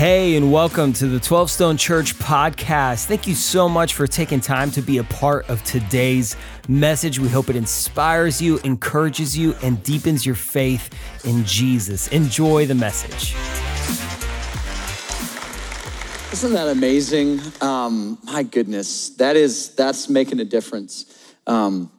Hey, 0.00 0.34
and 0.34 0.50
welcome 0.50 0.94
to 0.94 1.08
the 1.08 1.20
12 1.20 1.50
Stone 1.50 1.76
Church 1.76 2.14
podcast. 2.18 3.04
Thank 3.04 3.26
you 3.26 3.34
so 3.34 3.68
much 3.68 3.92
for 3.92 4.06
taking 4.06 4.40
time 4.40 4.70
to 4.70 4.80
be 4.80 4.96
a 4.96 5.04
part 5.04 5.46
of 5.50 5.62
today's 5.62 6.38
message. 6.68 7.18
We 7.18 7.28
hope 7.28 7.50
it 7.50 7.56
inspires 7.56 8.40
you, 8.40 8.56
encourages 8.60 9.36
you, 9.36 9.54
and 9.62 9.82
deepens 9.82 10.24
your 10.24 10.36
faith 10.36 10.88
in 11.26 11.44
Jesus. 11.44 12.08
Enjoy 12.08 12.64
the 12.64 12.74
message. 12.74 13.34
Isn't 16.32 16.54
that 16.54 16.68
amazing? 16.68 17.42
Um, 17.60 18.16
my 18.24 18.42
goodness, 18.42 19.10
that 19.16 19.36
is 19.36 19.74
that's 19.74 20.08
making 20.08 20.40
a 20.40 20.46
difference. 20.46 21.34
Um, 21.46 21.92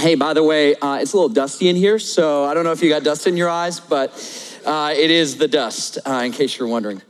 hey, 0.00 0.14
by 0.14 0.32
the 0.32 0.42
way, 0.42 0.74
uh, 0.76 1.00
it's 1.00 1.12
a 1.12 1.16
little 1.16 1.28
dusty 1.28 1.68
in 1.68 1.76
here, 1.76 1.98
so 1.98 2.44
I 2.44 2.54
don't 2.54 2.64
know 2.64 2.72
if 2.72 2.82
you 2.82 2.88
got 2.88 3.04
dust 3.04 3.26
in 3.26 3.36
your 3.36 3.50
eyes, 3.50 3.78
but 3.78 4.10
uh, 4.64 4.94
it 4.96 5.10
is 5.10 5.36
the 5.36 5.48
dust, 5.48 5.98
uh, 6.06 6.22
in 6.24 6.32
case 6.32 6.58
you're 6.58 6.68
wondering. 6.68 7.02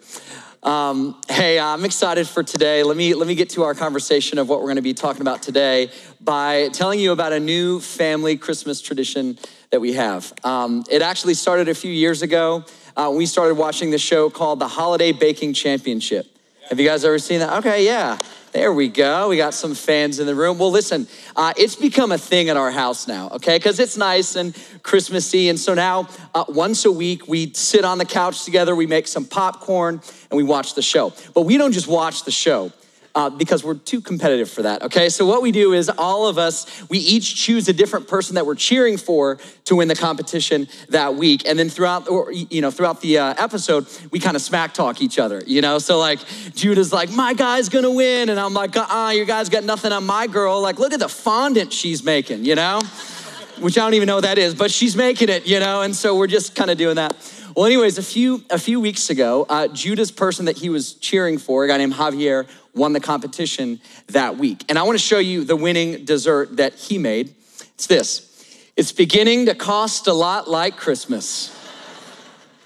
Um, 0.62 1.21
hey, 1.29 1.59
I'm 1.59 1.84
excited 1.84 2.29
for 2.29 2.45
today. 2.45 2.84
Let 2.84 2.97
me 2.97 3.15
let 3.15 3.27
me 3.27 3.34
get 3.34 3.51
to 3.51 3.65
our 3.65 3.75
conversation 3.75 4.39
of 4.39 4.48
what 4.48 4.61
we're 4.61 4.66
going 4.66 4.77
to 4.77 4.83
be 4.83 4.95
talking 4.95 5.21
about 5.21 5.43
today 5.43 5.91
by 6.21 6.69
telling 6.69 7.01
you 7.01 7.11
about 7.11 7.33
a 7.33 7.41
new 7.41 7.80
family 7.80 8.37
Christmas 8.37 8.80
tradition 8.80 9.38
that 9.71 9.80
we 9.80 9.95
have. 9.95 10.33
Um, 10.45 10.85
it 10.88 11.02
actually 11.02 11.35
started 11.35 11.69
a 11.69 11.75
few 11.75 11.91
years 11.91 12.23
ago. 12.23 12.65
Uh, 12.97 13.12
we 13.12 13.27
started 13.27 13.55
watching 13.55 13.91
the 13.91 13.98
show 13.98 14.30
called 14.30 14.61
the 14.61 14.69
Holiday 14.69 15.11
Baking 15.11 15.52
Championship. 15.52 16.27
Have 16.69 16.79
you 16.79 16.87
guys 16.87 17.05
ever 17.05 17.19
seen 17.19 17.41
that? 17.41 17.59
Okay, 17.59 17.85
yeah. 17.85 18.21
There 18.52 18.70
we 18.70 18.88
go. 18.88 19.30
We 19.30 19.38
got 19.38 19.55
some 19.55 19.74
fans 19.74 20.20
in 20.20 20.27
the 20.27 20.34
room. 20.34 20.59
Well, 20.59 20.70
listen, 20.70 21.09
uh, 21.34 21.55
it's 21.56 21.74
become 21.74 22.12
a 22.12 22.19
thing 22.19 22.51
at 22.51 22.59
our 22.59 22.70
house 22.70 23.09
now, 23.09 23.30
okay? 23.30 23.56
Because 23.56 23.80
it's 23.80 23.97
nice 23.97 24.37
and 24.37 24.55
Christmassy. 24.83 25.48
And 25.48 25.59
so 25.59 25.73
now, 25.73 26.06
uh, 26.34 26.45
once 26.48 26.84
a 26.84 26.93
week, 26.93 27.27
we 27.27 27.55
sit 27.55 27.83
on 27.83 27.96
the 27.96 28.05
couch 28.05 28.45
together, 28.45 28.77
we 28.77 28.87
make 28.87 29.07
some 29.07 29.24
popcorn, 29.24 30.02
and 30.30 30.37
we 30.37 30.43
watch 30.43 30.74
the 30.74 30.83
show. 30.83 31.15
But 31.33 31.43
we 31.43 31.57
don't 31.57 31.73
just 31.73 31.88
watch 31.88 32.24
the 32.24 32.30
show 32.30 32.73
uh, 33.15 33.30
because 33.30 33.63
we're 33.63 33.74
too 33.74 34.01
competitive 34.01 34.51
for 34.51 34.63
that, 34.63 34.82
okay? 34.82 35.09
So 35.09 35.27
what 35.27 35.43
we 35.43 35.52
do 35.52 35.73
is 35.73 35.91
all 35.91 36.27
of 36.29 36.38
us, 36.38 36.66
we 36.88 36.99
each 36.99 37.35
choose 37.37 37.68
a 37.68 37.73
different 37.73 38.09
person 38.09 38.35
that 38.37 38.46
we're 38.46 38.55
cheering 38.55 38.96
for 38.96 39.38
to 39.66 39.77
win 39.77 39.88
the 39.88 39.95
competition 39.95 40.66
that 40.88 41.15
week. 41.15 41.46
And 41.46 41.59
then 41.59 41.68
throughout, 41.68 42.09
or, 42.09 42.33
you 42.33 42.60
know, 42.60 42.71
throughout 42.71 43.01
the 43.01 43.18
uh, 43.18 43.35
episode, 43.37 43.87
we 44.10 44.18
kind 44.18 44.37
of 44.37 44.43
smack 44.43 44.74
talk 44.74 45.02
each 45.02 45.18
other, 45.18 45.43
you 45.46 45.60
know? 45.60 45.79
So 45.79 45.99
like 45.99 46.21
Judah's 46.55 46.93
like, 46.93 47.10
my 47.10 47.35
guy's 47.35 47.68
gonna 47.68 47.90
win. 47.90 48.29
And 48.29 48.40
I'm 48.40 48.55
like, 48.55 48.77
uh-uh, 48.77 49.10
your 49.10 49.27
guy's 49.27 49.49
got 49.49 49.65
nothing 49.65 49.93
on 49.93 50.05
my 50.07 50.27
girl. 50.27 50.60
Like, 50.60 50.79
look 50.79 50.93
at 50.93 51.01
the 51.01 51.09
fondant 51.09 51.73
she's 51.73 52.02
making, 52.02 52.45
you 52.45 52.55
know? 52.55 52.80
Which 53.60 53.79
I 53.79 53.83
don't 53.83 53.95
even 53.95 54.07
know 54.07 54.16
what 54.16 54.24
that 54.24 54.38
is, 54.38 54.55
but 54.55 54.71
she's 54.71 54.96
making 54.96 55.29
it, 55.29 55.46
you 55.46 55.60
know? 55.60 55.83
And 55.83 55.95
so 55.95 56.16
we're 56.16 56.27
just 56.27 56.55
kind 56.55 56.71
of 56.71 56.79
doing 56.79 56.96
that. 56.96 57.15
Well, 57.55 57.66
anyways, 57.66 57.99
a 57.99 58.02
few 58.02 58.43
a 58.49 58.59
few 58.59 58.80
weeks 58.80 59.10
ago, 59.10 59.45
uh, 59.46 59.68
Judah's 59.68 60.10
person 60.10 60.46
that 60.46 60.57
he 60.57 60.71
was 60.71 60.95
cheering 60.95 61.37
for, 61.37 61.65
a 61.65 61.68
guy 61.68 61.77
named 61.77 61.93
Javier, 61.93 62.46
won 62.74 62.92
the 62.92 63.01
competition 63.01 63.80
that 64.09 64.38
week. 64.38 64.65
And 64.69 64.78
I 64.78 64.82
want 64.82 64.98
to 64.98 65.04
show 65.04 65.19
you 65.19 65.44
the 65.44 65.56
winning 65.56 66.04
dessert 66.04 66.56
that 66.56 66.75
he 66.75 66.98
made. 66.98 67.34
It's 67.75 67.87
this. 67.87 68.28
It's 68.76 68.92
beginning 68.92 69.47
to 69.47 69.54
cost 69.54 70.06
a 70.06 70.12
lot 70.12 70.48
like 70.48 70.76
Christmas. 70.76 71.59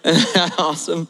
awesome. 0.58 1.08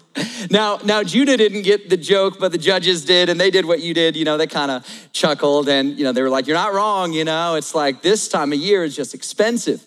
Now, 0.50 0.78
now 0.82 1.02
Judah 1.02 1.36
didn't 1.36 1.62
get 1.62 1.90
the 1.90 1.98
joke, 1.98 2.38
but 2.40 2.50
the 2.50 2.58
judges 2.58 3.04
did, 3.04 3.28
and 3.28 3.38
they 3.38 3.50
did 3.50 3.66
what 3.66 3.80
you 3.80 3.92
did. 3.92 4.16
You 4.16 4.24
know, 4.24 4.38
they 4.38 4.46
kind 4.46 4.70
of 4.70 5.08
chuckled, 5.12 5.68
and 5.68 5.98
you 5.98 6.04
know, 6.04 6.12
they 6.12 6.22
were 6.22 6.30
like, 6.30 6.46
"You're 6.46 6.56
not 6.56 6.72
wrong." 6.72 7.12
You 7.12 7.24
know, 7.24 7.56
it's 7.56 7.74
like 7.74 8.00
this 8.00 8.26
time 8.26 8.54
of 8.54 8.58
year 8.58 8.84
is 8.84 8.96
just 8.96 9.12
expensive. 9.12 9.84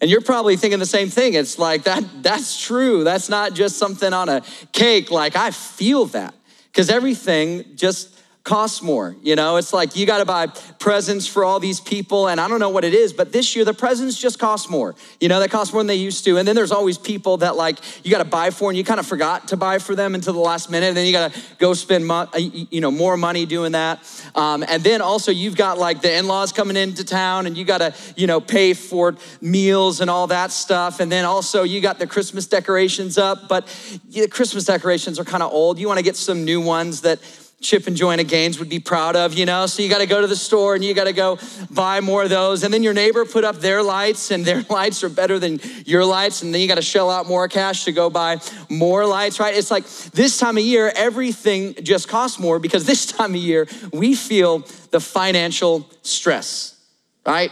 And 0.00 0.08
you're 0.08 0.20
probably 0.20 0.56
thinking 0.56 0.78
the 0.78 0.86
same 0.86 1.08
thing. 1.08 1.34
It's 1.34 1.58
like 1.58 1.84
that 1.84 2.04
that's 2.22 2.60
true. 2.62 3.02
That's 3.02 3.28
not 3.28 3.54
just 3.54 3.76
something 3.76 4.12
on 4.12 4.28
a 4.28 4.42
cake. 4.70 5.10
Like 5.10 5.34
I 5.34 5.50
feel 5.50 6.06
that. 6.06 6.34
Because 6.66 6.90
everything 6.90 7.64
just 7.74 8.13
costs 8.44 8.82
more. 8.82 9.16
You 9.22 9.36
know, 9.36 9.56
it's 9.56 9.72
like 9.72 9.96
you 9.96 10.04
got 10.04 10.18
to 10.18 10.26
buy 10.26 10.48
presents 10.78 11.26
for 11.26 11.44
all 11.44 11.58
these 11.60 11.80
people, 11.80 12.28
and 12.28 12.38
I 12.38 12.46
don't 12.46 12.60
know 12.60 12.68
what 12.68 12.84
it 12.84 12.92
is, 12.92 13.14
but 13.14 13.32
this 13.32 13.56
year 13.56 13.64
the 13.64 13.72
presents 13.72 14.20
just 14.20 14.38
cost 14.38 14.70
more. 14.70 14.94
You 15.18 15.30
know, 15.30 15.40
they 15.40 15.48
cost 15.48 15.72
more 15.72 15.80
than 15.80 15.86
they 15.86 15.94
used 15.94 16.24
to. 16.26 16.36
And 16.36 16.46
then 16.46 16.54
there's 16.54 16.70
always 16.70 16.98
people 16.98 17.38
that 17.38 17.56
like 17.56 17.78
you 18.04 18.10
got 18.10 18.18
to 18.18 18.26
buy 18.26 18.50
for, 18.50 18.70
and 18.70 18.76
you 18.76 18.84
kind 18.84 19.00
of 19.00 19.06
forgot 19.06 19.48
to 19.48 19.56
buy 19.56 19.78
for 19.78 19.94
them 19.94 20.14
until 20.14 20.34
the 20.34 20.40
last 20.40 20.70
minute, 20.70 20.88
and 20.88 20.96
then 20.96 21.06
you 21.06 21.12
got 21.12 21.32
to 21.32 21.40
go 21.56 21.72
spend 21.72 22.06
mo- 22.06 22.28
you 22.36 22.82
know 22.82 22.90
more 22.90 23.16
money 23.16 23.46
doing 23.46 23.72
that. 23.72 24.00
Um, 24.34 24.62
and 24.68 24.82
then 24.84 25.00
also 25.00 25.32
you've 25.32 25.56
got 25.56 25.78
like 25.78 26.02
the 26.02 26.14
in-laws 26.14 26.52
coming 26.52 26.76
into 26.76 27.02
town, 27.02 27.46
and 27.46 27.56
you 27.56 27.64
got 27.64 27.78
to 27.78 27.94
you 28.14 28.26
know 28.26 28.42
pay 28.42 28.74
for 28.74 29.16
meals 29.40 30.02
and 30.02 30.10
all 30.10 30.26
that 30.26 30.52
stuff. 30.52 31.00
And 31.00 31.10
then 31.10 31.24
also 31.24 31.62
you 31.62 31.80
got 31.80 31.98
the 31.98 32.06
Christmas 32.06 32.46
decorations 32.46 33.16
up, 33.16 33.48
but 33.48 33.66
the 34.10 34.28
Christmas 34.28 34.66
decorations 34.66 35.18
are 35.18 35.24
kind 35.24 35.42
of 35.42 35.50
old. 35.50 35.78
You 35.78 35.86
want 35.86 35.98
to 35.98 36.04
get 36.04 36.16
some 36.16 36.44
new 36.44 36.60
ones 36.60 37.00
that 37.00 37.20
Chip 37.64 37.86
and 37.86 37.96
Joanna 37.96 38.24
Gaines 38.24 38.58
would 38.58 38.68
be 38.68 38.78
proud 38.78 39.16
of, 39.16 39.32
you 39.32 39.46
know? 39.46 39.64
So 39.64 39.82
you 39.82 39.88
got 39.88 39.98
to 39.98 40.06
go 40.06 40.20
to 40.20 40.26
the 40.26 40.36
store 40.36 40.74
and 40.74 40.84
you 40.84 40.92
got 40.92 41.04
to 41.04 41.14
go 41.14 41.38
buy 41.70 42.00
more 42.00 42.22
of 42.22 42.28
those. 42.28 42.62
And 42.62 42.72
then 42.72 42.82
your 42.82 42.92
neighbor 42.92 43.24
put 43.24 43.42
up 43.42 43.56
their 43.56 43.82
lights 43.82 44.30
and 44.30 44.44
their 44.44 44.62
lights 44.70 45.02
are 45.02 45.08
better 45.08 45.38
than 45.38 45.60
your 45.86 46.04
lights. 46.04 46.42
And 46.42 46.52
then 46.52 46.60
you 46.60 46.68
got 46.68 46.74
to 46.74 46.82
shell 46.82 47.10
out 47.10 47.26
more 47.26 47.48
cash 47.48 47.84
to 47.86 47.92
go 47.92 48.10
buy 48.10 48.36
more 48.68 49.06
lights, 49.06 49.40
right? 49.40 49.56
It's 49.56 49.70
like 49.70 49.86
this 50.12 50.38
time 50.38 50.58
of 50.58 50.62
year, 50.62 50.92
everything 50.94 51.74
just 51.82 52.06
costs 52.06 52.38
more 52.38 52.58
because 52.58 52.84
this 52.94 53.06
time 53.06 53.30
of 53.30 53.40
year, 53.40 53.66
we 53.92 54.14
feel 54.14 54.58
the 54.90 55.00
financial 55.00 55.88
stress, 56.02 56.78
right? 57.26 57.50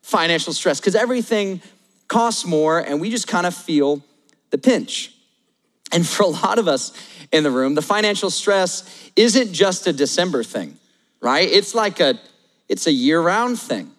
Financial 0.00 0.54
stress 0.54 0.80
because 0.80 0.94
everything 0.94 1.60
costs 2.08 2.46
more 2.46 2.80
and 2.80 3.00
we 3.00 3.10
just 3.10 3.28
kind 3.28 3.46
of 3.46 3.54
feel 3.54 4.02
the 4.50 4.58
pinch. 4.58 5.14
And 5.92 6.06
for 6.06 6.22
a 6.22 6.28
lot 6.28 6.58
of 6.58 6.68
us 6.68 6.92
in 7.32 7.42
the 7.42 7.50
room, 7.50 7.74
the 7.74 7.82
financial 7.82 8.30
stress 8.30 9.10
isn't 9.16 9.52
just 9.52 9.86
a 9.86 9.92
December 9.92 10.44
thing, 10.44 10.76
right? 11.20 11.48
It's 11.50 11.74
like 11.74 11.98
a 12.00 12.20
it's 12.68 12.86
a 12.86 12.92
year-round 12.92 13.58
thing. 13.58 13.90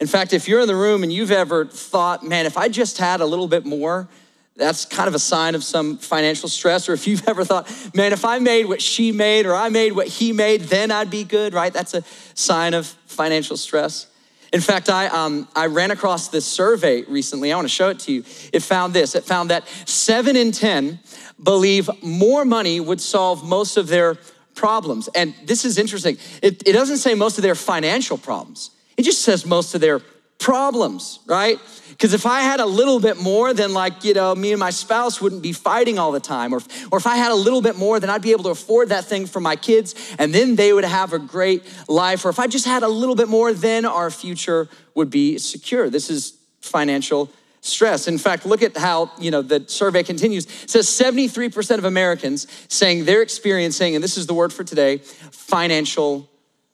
In 0.00 0.06
fact, 0.06 0.32
if 0.32 0.48
you're 0.48 0.60
in 0.60 0.66
the 0.66 0.76
room 0.76 1.02
and 1.02 1.12
you've 1.12 1.30
ever 1.30 1.66
thought, 1.66 2.24
man, 2.24 2.46
if 2.46 2.56
I 2.56 2.68
just 2.68 2.98
had 2.98 3.20
a 3.20 3.26
little 3.26 3.48
bit 3.48 3.64
more, 3.64 4.08
that's 4.56 4.84
kind 4.84 5.08
of 5.08 5.14
a 5.14 5.18
sign 5.18 5.54
of 5.54 5.64
some 5.64 5.96
financial 5.96 6.48
stress. 6.48 6.88
Or 6.88 6.92
if 6.92 7.06
you've 7.06 7.26
ever 7.28 7.44
thought, 7.44 7.70
man, 7.94 8.12
if 8.12 8.24
I 8.24 8.38
made 8.38 8.66
what 8.66 8.82
she 8.82 9.12
made 9.12 9.46
or 9.46 9.54
I 9.54 9.68
made 9.68 9.92
what 9.92 10.06
he 10.06 10.32
made, 10.32 10.62
then 10.62 10.90
I'd 10.90 11.10
be 11.10 11.24
good, 11.24 11.54
right? 11.54 11.72
That's 11.72 11.94
a 11.94 12.02
sign 12.34 12.74
of 12.74 12.86
financial 13.06 13.56
stress. 13.56 14.06
In 14.52 14.60
fact, 14.60 14.88
I, 14.88 15.06
um, 15.06 15.46
I 15.54 15.66
ran 15.66 15.90
across 15.90 16.28
this 16.28 16.44
survey 16.44 17.02
recently. 17.02 17.52
I 17.52 17.56
want 17.56 17.68
to 17.68 17.74
show 17.74 17.88
it 17.88 18.00
to 18.00 18.12
you. 18.12 18.24
It 18.52 18.62
found 18.62 18.94
this 18.94 19.14
it 19.14 19.24
found 19.24 19.50
that 19.50 19.66
seven 19.86 20.36
in 20.36 20.52
10 20.52 20.98
believe 21.42 21.88
more 22.02 22.44
money 22.44 22.80
would 22.80 23.00
solve 23.00 23.44
most 23.44 23.76
of 23.76 23.86
their 23.86 24.18
problems. 24.54 25.08
And 25.14 25.34
this 25.44 25.64
is 25.64 25.78
interesting. 25.78 26.18
It, 26.42 26.66
it 26.66 26.72
doesn't 26.72 26.98
say 26.98 27.14
most 27.14 27.38
of 27.38 27.42
their 27.42 27.54
financial 27.54 28.18
problems, 28.18 28.70
it 28.96 29.02
just 29.02 29.22
says 29.22 29.46
most 29.46 29.74
of 29.74 29.80
their 29.80 30.00
problems, 30.38 31.20
right? 31.26 31.58
Because 32.00 32.14
if 32.14 32.24
I 32.24 32.40
had 32.40 32.60
a 32.60 32.64
little 32.66 32.98
bit 32.98 33.18
more, 33.18 33.52
then 33.52 33.74
like, 33.74 34.04
you 34.04 34.14
know, 34.14 34.34
me 34.34 34.52
and 34.52 34.58
my 34.58 34.70
spouse 34.70 35.20
wouldn't 35.20 35.42
be 35.42 35.52
fighting 35.52 35.98
all 35.98 36.12
the 36.12 36.20
time. 36.20 36.54
Or, 36.54 36.62
or 36.90 36.96
if 36.96 37.06
I 37.06 37.16
had 37.16 37.30
a 37.30 37.34
little 37.34 37.60
bit 37.60 37.76
more, 37.76 38.00
then 38.00 38.08
I'd 38.08 38.22
be 38.22 38.32
able 38.32 38.44
to 38.44 38.50
afford 38.50 38.88
that 38.88 39.04
thing 39.04 39.26
for 39.26 39.38
my 39.38 39.54
kids 39.54 39.94
and 40.18 40.34
then 40.34 40.56
they 40.56 40.72
would 40.72 40.84
have 40.84 41.12
a 41.12 41.18
great 41.18 41.62
life. 41.88 42.24
Or 42.24 42.30
if 42.30 42.38
I 42.38 42.46
just 42.46 42.64
had 42.64 42.82
a 42.82 42.88
little 42.88 43.16
bit 43.16 43.28
more, 43.28 43.52
then 43.52 43.84
our 43.84 44.10
future 44.10 44.66
would 44.94 45.10
be 45.10 45.36
secure. 45.36 45.90
This 45.90 46.08
is 46.08 46.38
financial 46.62 47.30
stress. 47.60 48.08
In 48.08 48.16
fact, 48.16 48.46
look 48.46 48.62
at 48.62 48.78
how, 48.78 49.10
you 49.18 49.30
know, 49.30 49.42
the 49.42 49.64
survey 49.68 50.02
continues. 50.02 50.46
It 50.46 50.70
says 50.70 50.86
73% 50.86 51.76
of 51.76 51.84
Americans 51.84 52.46
saying 52.68 53.04
they're 53.04 53.20
experiencing, 53.20 53.94
and 53.94 54.02
this 54.02 54.16
is 54.16 54.26
the 54.26 54.32
word 54.32 54.54
for 54.54 54.64
today, 54.64 55.02
financial 55.32 56.30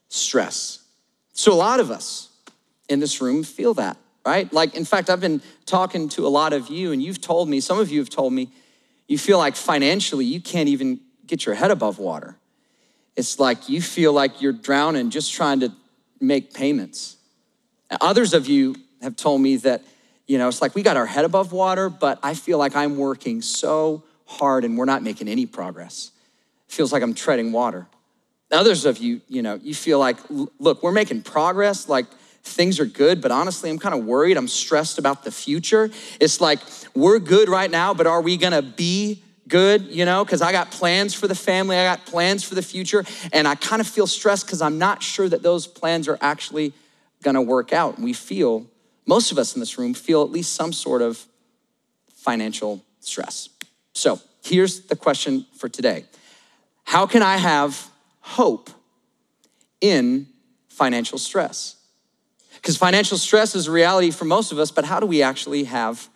stress. 0.08 0.84
So 1.32 1.52
a 1.52 1.54
lot 1.54 1.80
of 1.80 1.90
us 1.90 2.28
in 2.88 3.00
this 3.00 3.20
room 3.20 3.42
feel 3.42 3.74
that, 3.74 3.96
right? 4.26 4.52
Like, 4.52 4.74
in 4.74 4.84
fact, 4.84 5.08
I've 5.08 5.20
been 5.20 5.40
talking 5.64 6.08
to 6.10 6.26
a 6.26 6.28
lot 6.28 6.52
of 6.52 6.68
you, 6.68 6.92
and 6.92 7.02
you've 7.02 7.20
told 7.20 7.48
me, 7.48 7.60
some 7.60 7.78
of 7.78 7.90
you 7.90 8.00
have 8.00 8.10
told 8.10 8.32
me, 8.32 8.50
you 9.06 9.16
feel 9.16 9.38
like 9.38 9.54
financially 9.54 10.24
you 10.24 10.40
can't 10.40 10.68
even 10.68 11.00
get 11.26 11.46
your 11.46 11.54
head 11.54 11.70
above 11.70 11.98
water. 12.00 12.36
It's 13.14 13.38
like 13.38 13.68
you 13.68 13.80
feel 13.80 14.12
like 14.12 14.42
you're 14.42 14.52
drowning 14.52 15.10
just 15.10 15.32
trying 15.32 15.60
to 15.60 15.72
make 16.20 16.52
payments. 16.52 17.16
Others 18.00 18.34
of 18.34 18.48
you 18.48 18.74
have 19.00 19.14
told 19.14 19.40
me 19.40 19.56
that 19.58 19.82
you 20.26 20.38
know, 20.38 20.48
it's 20.48 20.60
like 20.60 20.74
we 20.74 20.82
got 20.82 20.96
our 20.96 21.06
head 21.06 21.24
above 21.24 21.52
water, 21.52 21.88
but 21.88 22.18
I 22.20 22.34
feel 22.34 22.58
like 22.58 22.74
I'm 22.74 22.96
working 22.96 23.42
so 23.42 24.02
hard 24.24 24.64
and 24.64 24.76
we're 24.76 24.84
not 24.84 25.04
making 25.04 25.28
any 25.28 25.46
progress. 25.46 26.10
It 26.68 26.72
feels 26.74 26.92
like 26.92 27.04
I'm 27.04 27.14
treading 27.14 27.52
water. 27.52 27.86
Others 28.50 28.86
of 28.86 28.98
you, 28.98 29.20
you 29.28 29.42
know, 29.42 29.54
you 29.62 29.72
feel 29.72 30.00
like, 30.00 30.16
look, 30.58 30.82
we're 30.82 30.90
making 30.90 31.22
progress, 31.22 31.88
like 31.88 32.06
things 32.46 32.80
are 32.80 32.86
good, 32.86 33.20
but 33.20 33.30
honestly, 33.30 33.70
I'm 33.70 33.78
kind 33.78 33.94
of 33.94 34.04
worried. 34.04 34.36
I'm 34.36 34.48
stressed 34.48 34.98
about 34.98 35.24
the 35.24 35.30
future. 35.30 35.90
It's 36.20 36.40
like 36.40 36.60
we're 36.94 37.18
good 37.18 37.48
right 37.48 37.70
now, 37.70 37.94
but 37.94 38.06
are 38.06 38.22
we 38.22 38.36
gonna 38.36 38.62
be 38.62 39.22
good, 39.48 39.82
you 39.82 40.04
know, 40.04 40.24
because 40.24 40.42
I 40.42 40.52
got 40.52 40.70
plans 40.70 41.14
for 41.14 41.28
the 41.28 41.34
family, 41.34 41.76
I 41.76 41.84
got 41.84 42.06
plans 42.06 42.42
for 42.42 42.54
the 42.54 42.62
future, 42.62 43.04
and 43.32 43.46
I 43.46 43.54
kind 43.54 43.80
of 43.80 43.86
feel 43.86 44.06
stressed 44.06 44.46
because 44.46 44.62
I'm 44.62 44.78
not 44.78 45.02
sure 45.02 45.28
that 45.28 45.42
those 45.42 45.66
plans 45.66 46.08
are 46.08 46.18
actually 46.20 46.72
gonna 47.22 47.42
work 47.42 47.72
out. 47.72 47.98
We 47.98 48.12
feel 48.12 48.66
most 49.06 49.32
of 49.32 49.38
us 49.38 49.54
in 49.54 49.60
this 49.60 49.78
room 49.78 49.94
feel 49.94 50.22
at 50.22 50.30
least 50.30 50.54
some 50.54 50.72
sort 50.72 51.02
of 51.02 51.24
financial 52.14 52.84
stress. 53.00 53.48
So 53.92 54.20
here's 54.44 54.80
the 54.80 54.96
question 54.96 55.46
for 55.56 55.68
today 55.68 56.04
How 56.84 57.06
can 57.06 57.22
I 57.22 57.36
have 57.36 57.90
hope 58.20 58.70
in 59.80 60.26
financial 60.68 61.18
stress? 61.18 61.75
Because 62.56 62.76
financial 62.76 63.18
stress 63.18 63.54
is 63.54 63.68
a 63.68 63.70
reality 63.70 64.10
for 64.10 64.24
most 64.24 64.52
of 64.52 64.58
us, 64.58 64.70
but 64.70 64.84
how 64.84 65.00
do 65.00 65.06
we 65.06 65.22
actually 65.22 65.64
have 65.64 66.08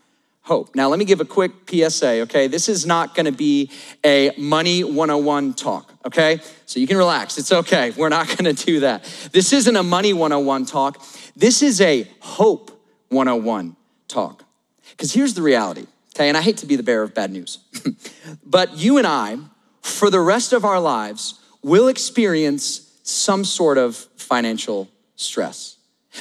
hope? 0.43 0.75
Now, 0.75 0.89
let 0.89 0.99
me 0.99 1.05
give 1.05 1.21
a 1.21 1.25
quick 1.25 1.53
PSA, 1.69 2.23
okay? 2.23 2.47
This 2.47 2.69
is 2.69 2.87
not 2.87 3.15
gonna 3.15 3.33
be 3.33 3.71
a 4.05 4.33
money 4.37 4.83
101 4.83 5.55
talk, 5.55 5.93
okay? 6.07 6.41
So 6.67 6.81
you 6.81 6.87
can 6.87 6.97
relax, 6.97 7.39
it's 7.39 7.53
okay. 7.53 7.91
We're 7.97 8.09
not 8.09 8.37
gonna 8.37 8.53
do 8.53 8.81
that. 8.81 9.05
This 9.33 9.53
isn't 9.53 9.77
a 9.77 9.83
money 9.83 10.13
101 10.13 10.67
talk, 10.67 11.03
this 11.37 11.63
is 11.63 11.81
a 11.81 12.09
hope 12.21 12.71
101 13.09 13.77
talk. 14.09 14.45
Because 14.91 15.13
here's 15.13 15.35
the 15.35 15.43
reality, 15.43 15.87
okay? 16.15 16.29
And 16.29 16.37
I 16.37 16.43
hate 16.43 16.59
to 16.59 16.67
be 16.67 16.77
the 16.77 16.83
bearer 16.83 17.03
of 17.03 17.15
bad 17.15 17.31
news, 17.31 17.59
but 18.45 18.77
you 18.77 18.99
and 18.99 19.07
I, 19.07 19.39
for 19.83 20.11
the 20.11 20.21
rest 20.21 20.53
of 20.53 20.65
our 20.65 20.81
lives, 20.81 21.39
will 21.63 21.89
experience 21.89 22.99
some 23.03 23.45
sort 23.45 23.79
of 23.79 23.97
financial 24.17 24.89
stress. 25.17 25.77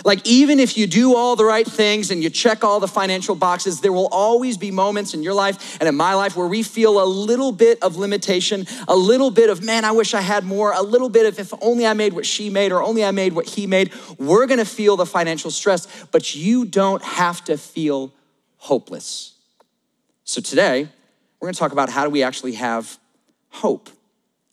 Like, 0.05 0.25
even 0.25 0.59
if 0.59 0.77
you 0.77 0.87
do 0.87 1.15
all 1.15 1.35
the 1.35 1.43
right 1.43 1.65
things 1.65 2.11
and 2.11 2.23
you 2.23 2.29
check 2.29 2.63
all 2.63 2.79
the 2.79 2.87
financial 2.87 3.35
boxes, 3.35 3.81
there 3.81 3.91
will 3.91 4.07
always 4.11 4.55
be 4.55 4.69
moments 4.71 5.13
in 5.13 5.23
your 5.23 5.33
life 5.33 5.77
and 5.79 5.89
in 5.89 5.95
my 5.95 6.13
life 6.13 6.35
where 6.35 6.47
we 6.47 6.61
feel 6.61 7.03
a 7.03 7.05
little 7.05 7.51
bit 7.51 7.81
of 7.81 7.97
limitation, 7.97 8.67
a 8.87 8.95
little 8.95 9.31
bit 9.31 9.49
of, 9.49 9.63
man, 9.63 9.85
I 9.85 9.91
wish 9.91 10.13
I 10.13 10.21
had 10.21 10.45
more, 10.45 10.73
a 10.73 10.81
little 10.81 11.09
bit 11.09 11.25
of, 11.25 11.39
if 11.39 11.53
only 11.61 11.87
I 11.87 11.93
made 11.93 12.13
what 12.13 12.25
she 12.25 12.49
made 12.49 12.71
or 12.71 12.83
only 12.83 13.03
I 13.03 13.11
made 13.11 13.33
what 13.33 13.47
he 13.47 13.65
made. 13.65 13.91
We're 14.17 14.45
gonna 14.45 14.63
feel 14.63 14.95
the 14.95 15.07
financial 15.07 15.49
stress, 15.49 15.87
but 16.11 16.35
you 16.35 16.65
don't 16.65 17.03
have 17.03 17.43
to 17.45 17.57
feel 17.57 18.13
hopeless. 18.57 19.33
So, 20.23 20.39
today, 20.39 20.87
we're 21.39 21.47
gonna 21.47 21.55
talk 21.55 21.71
about 21.71 21.89
how 21.89 22.03
do 22.03 22.11
we 22.11 22.21
actually 22.21 22.53
have 22.53 22.99
hope, 23.49 23.89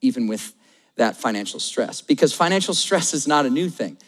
even 0.00 0.26
with 0.26 0.54
that 0.96 1.14
financial 1.16 1.60
stress, 1.60 2.00
because 2.00 2.32
financial 2.32 2.72
stress 2.84 3.12
is 3.12 3.28
not 3.28 3.44
a 3.44 3.50
new 3.50 3.68
thing. 3.68 3.98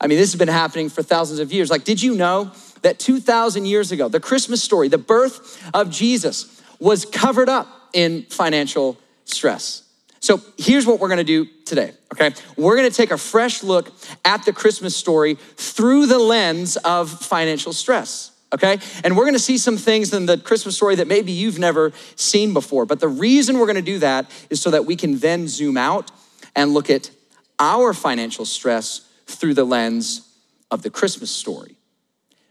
I 0.00 0.06
mean, 0.06 0.18
this 0.18 0.32
has 0.32 0.38
been 0.38 0.48
happening 0.48 0.88
for 0.88 1.02
thousands 1.02 1.40
of 1.40 1.52
years. 1.52 1.70
Like, 1.70 1.84
did 1.84 2.02
you 2.02 2.14
know 2.14 2.52
that 2.82 2.98
2,000 2.98 3.66
years 3.66 3.92
ago, 3.92 4.08
the 4.08 4.20
Christmas 4.20 4.62
story, 4.62 4.88
the 4.88 4.98
birth 4.98 5.62
of 5.72 5.90
Jesus, 5.90 6.62
was 6.78 7.04
covered 7.04 7.48
up 7.48 7.66
in 7.92 8.24
financial 8.24 8.98
stress? 9.24 9.82
So 10.20 10.40
here's 10.58 10.86
what 10.86 10.98
we're 10.98 11.08
gonna 11.08 11.24
do 11.24 11.46
today, 11.64 11.92
okay? 12.12 12.34
We're 12.56 12.76
gonna 12.76 12.90
take 12.90 13.10
a 13.10 13.18
fresh 13.18 13.62
look 13.62 13.92
at 14.24 14.44
the 14.44 14.52
Christmas 14.52 14.96
story 14.96 15.34
through 15.56 16.06
the 16.06 16.18
lens 16.18 16.76
of 16.78 17.10
financial 17.10 17.72
stress, 17.72 18.32
okay? 18.52 18.78
And 19.04 19.16
we're 19.16 19.24
gonna 19.24 19.38
see 19.38 19.56
some 19.56 19.76
things 19.76 20.12
in 20.12 20.26
the 20.26 20.36
Christmas 20.36 20.76
story 20.76 20.96
that 20.96 21.06
maybe 21.06 21.32
you've 21.32 21.58
never 21.58 21.92
seen 22.16 22.52
before. 22.52 22.86
But 22.86 23.00
the 23.00 23.08
reason 23.08 23.58
we're 23.58 23.66
gonna 23.66 23.82
do 23.82 23.98
that 24.00 24.30
is 24.50 24.60
so 24.60 24.70
that 24.72 24.84
we 24.84 24.96
can 24.96 25.18
then 25.18 25.48
zoom 25.48 25.76
out 25.76 26.10
and 26.54 26.74
look 26.74 26.90
at 26.90 27.10
our 27.58 27.94
financial 27.94 28.44
stress 28.44 29.05
through 29.26 29.54
the 29.54 29.64
lens 29.64 30.36
of 30.70 30.82
the 30.82 30.90
Christmas 30.90 31.30
story 31.30 31.76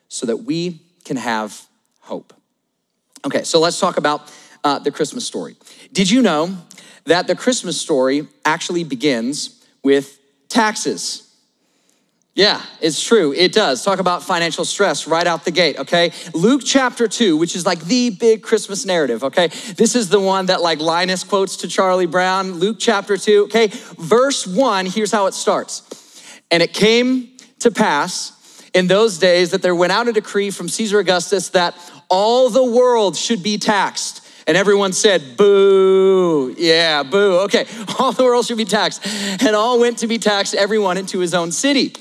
so 0.07 0.25
that 0.25 0.38
we 0.38 0.80
can 1.04 1.18
have 1.18 1.68
hope. 2.01 2.33
Okay, 3.25 3.44
so 3.44 3.60
let's 3.60 3.80
talk 3.80 3.98
about 3.98 4.31
uh, 4.63 4.80
the 4.80 4.92
Christmas 4.92 5.25
story. 5.25 5.56
Did 5.92 6.10
you 6.10 6.22
know 6.22 6.57
that 7.06 7.27
the 7.27 7.36
Christmas 7.36 7.80
story 7.80 8.27
actually 8.44 8.83
begins 8.83 9.66
with 9.83 10.19
taxes? 10.50 11.22
Yeah, 12.36 12.62
it's 12.81 13.01
true. 13.01 13.31
It 13.31 13.54
does. 13.54 13.83
Talk 13.86 14.00
about 14.00 14.22
financial 14.22 14.66
stress 14.66 15.07
right 15.07 15.25
out 15.25 15.45
the 15.45 15.51
gate, 15.51 15.80
okay? 15.80 16.12
Luke 16.33 16.63
chapter 16.66 17.07
2, 17.07 17.38
which 17.38 17.56
is 17.56 17.66
like 17.66 17.80
the 17.80 18.10
big 18.10 18.42
Christmas 18.42 18.86
narrative, 18.86 19.24
okay? 19.24 19.48
This 19.48 19.95
is 19.95 20.10
the 20.10 20.19
one 20.19 20.48
that 20.48 20.62
like 20.62 20.80
Linus 20.80 21.24
quotes 21.24 21.56
to 21.57 21.69
Charlie 21.69 22.07
Brown. 22.07 22.56
Luke 22.56 22.75
chapter 22.77 23.16
2, 23.16 23.45
okay? 23.45 23.68
Verse 23.98 24.45
1, 24.45 24.88
here's 24.88 25.13
how 25.13 25.27
it 25.27 25.33
starts. 25.33 26.04
And 26.51 26.62
it 26.62 26.74
came 26.74 27.30
to 27.59 27.71
pass 27.71 28.31
in 28.74 28.88
those 28.88 29.18
days 29.18 29.51
that 29.51 29.62
there 29.62 29.75
went 29.75 29.92
out 29.92 30.07
a 30.07 30.13
decree 30.13 30.51
from 30.51 30.69
Caesar 30.69 31.00
Augustus 31.00 31.50
that 31.50 31.75
all 32.09 32.50
the 32.50 32.63
world 32.63 33.15
should 33.15 33.42
be 33.42 33.57
taxed. 33.57 34.21
And 34.47 34.56
everyone 34.56 34.94
said, 34.94 35.38
boo. 35.38 36.53
Yeah, 36.57 37.03
boo. 37.03 37.39
Okay, 37.45 37.65
all 38.00 38.12
the 38.12 38.24
world 38.24 38.45
should 38.45 38.57
be 38.57 38.65
taxed. 38.65 39.06
And 39.42 39.56
all 39.56 39.80
went 39.80 40.00
to 40.00 40.07
be 40.07 40.19
taxed, 40.19 40.53
everyone 40.53 40.97
into 40.97 41.19
his 41.19 41.33
own 41.33 41.51
city. 41.51 41.94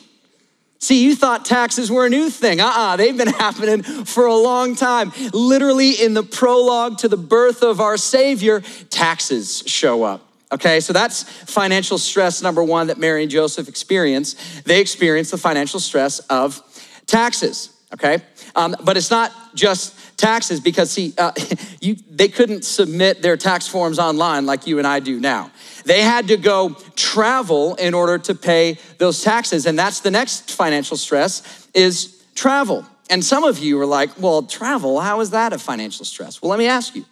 See, 0.80 1.02
you 1.02 1.16
thought 1.16 1.46
taxes 1.46 1.90
were 1.90 2.04
a 2.04 2.10
new 2.10 2.28
thing. 2.28 2.60
Uh 2.60 2.66
uh-uh, 2.66 2.92
uh, 2.92 2.96
they 2.96 3.06
have 3.06 3.16
been 3.16 3.28
happening 3.38 3.82
for 3.82 4.26
a 4.26 4.34
long 4.34 4.76
time. 4.76 5.12
Literally, 5.32 5.92
in 5.92 6.12
the 6.12 6.22
prologue 6.22 6.98
to 6.98 7.08
the 7.08 7.16
birth 7.16 7.62
of 7.62 7.80
our 7.80 7.96
Savior, 7.96 8.60
taxes 8.90 9.62
show 9.66 10.02
up. 10.02 10.33
Okay, 10.54 10.78
so 10.78 10.92
that's 10.92 11.24
financial 11.24 11.98
stress 11.98 12.40
number 12.40 12.62
one 12.62 12.86
that 12.86 12.96
Mary 12.96 13.22
and 13.22 13.30
Joseph 13.30 13.68
experienced. 13.68 14.64
They 14.64 14.80
experienced 14.80 15.32
the 15.32 15.38
financial 15.38 15.80
stress 15.80 16.20
of 16.20 16.62
taxes. 17.06 17.70
Okay, 17.92 18.22
um, 18.54 18.76
but 18.84 18.96
it's 18.96 19.10
not 19.10 19.32
just 19.56 20.16
taxes 20.16 20.60
because 20.60 20.92
see, 20.92 21.12
uh, 21.18 21.32
you, 21.80 21.96
they 22.08 22.28
couldn't 22.28 22.64
submit 22.64 23.20
their 23.20 23.36
tax 23.36 23.66
forms 23.66 23.98
online 23.98 24.46
like 24.46 24.68
you 24.68 24.78
and 24.78 24.86
I 24.86 25.00
do 25.00 25.18
now. 25.18 25.50
They 25.86 26.02
had 26.02 26.28
to 26.28 26.36
go 26.36 26.76
travel 26.94 27.74
in 27.74 27.92
order 27.92 28.18
to 28.18 28.34
pay 28.36 28.78
those 28.98 29.22
taxes, 29.24 29.66
and 29.66 29.76
that's 29.76 30.00
the 30.00 30.10
next 30.12 30.52
financial 30.52 30.96
stress 30.96 31.68
is 31.74 32.24
travel. 32.36 32.86
And 33.10 33.24
some 33.24 33.42
of 33.42 33.58
you 33.58 33.80
are 33.80 33.86
like, 33.86 34.10
well, 34.20 34.42
travel, 34.42 35.00
how 35.00 35.20
is 35.20 35.30
that 35.30 35.52
a 35.52 35.58
financial 35.58 36.04
stress? 36.04 36.40
Well, 36.40 36.50
let 36.50 36.60
me 36.60 36.68
ask 36.68 36.94
you 36.94 37.04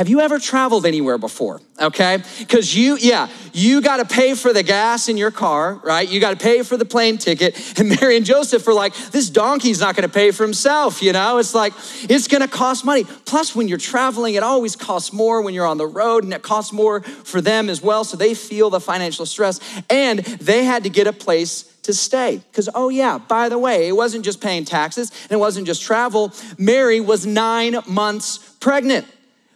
have 0.00 0.08
you 0.08 0.20
ever 0.20 0.38
traveled 0.38 0.86
anywhere 0.86 1.18
before? 1.18 1.60
Okay? 1.78 2.22
Because 2.38 2.74
you, 2.74 2.96
yeah, 2.96 3.28
you 3.52 3.82
got 3.82 3.98
to 3.98 4.06
pay 4.06 4.32
for 4.32 4.50
the 4.50 4.62
gas 4.62 5.10
in 5.10 5.18
your 5.18 5.30
car, 5.30 5.74
right? 5.84 6.08
You 6.08 6.20
got 6.20 6.30
to 6.30 6.42
pay 6.42 6.62
for 6.62 6.78
the 6.78 6.86
plane 6.86 7.18
ticket. 7.18 7.54
And 7.78 7.90
Mary 8.00 8.16
and 8.16 8.24
Joseph 8.24 8.66
are 8.66 8.72
like, 8.72 8.94
this 9.10 9.28
donkey's 9.28 9.80
not 9.80 9.96
going 9.96 10.08
to 10.08 10.12
pay 10.12 10.30
for 10.30 10.42
himself, 10.42 11.02
you 11.02 11.12
know? 11.12 11.36
It's 11.36 11.54
like, 11.54 11.74
it's 12.08 12.28
going 12.28 12.40
to 12.40 12.48
cost 12.48 12.82
money. 12.82 13.04
Plus, 13.04 13.54
when 13.54 13.68
you're 13.68 13.76
traveling, 13.76 14.36
it 14.36 14.42
always 14.42 14.74
costs 14.74 15.12
more 15.12 15.42
when 15.42 15.52
you're 15.52 15.66
on 15.66 15.76
the 15.76 15.86
road, 15.86 16.24
and 16.24 16.32
it 16.32 16.40
costs 16.40 16.72
more 16.72 17.02
for 17.02 17.42
them 17.42 17.68
as 17.68 17.82
well. 17.82 18.02
So 18.04 18.16
they 18.16 18.32
feel 18.32 18.70
the 18.70 18.80
financial 18.80 19.26
stress. 19.26 19.60
And 19.90 20.20
they 20.20 20.64
had 20.64 20.84
to 20.84 20.90
get 20.90 21.08
a 21.08 21.12
place 21.12 21.64
to 21.82 21.92
stay. 21.92 22.42
Because, 22.50 22.70
oh, 22.74 22.88
yeah, 22.88 23.18
by 23.18 23.50
the 23.50 23.58
way, 23.58 23.86
it 23.86 23.92
wasn't 23.92 24.24
just 24.24 24.40
paying 24.40 24.64
taxes 24.64 25.10
and 25.24 25.32
it 25.32 25.38
wasn't 25.38 25.66
just 25.66 25.82
travel. 25.82 26.32
Mary 26.56 27.00
was 27.00 27.26
nine 27.26 27.76
months 27.86 28.38
pregnant. 28.60 29.06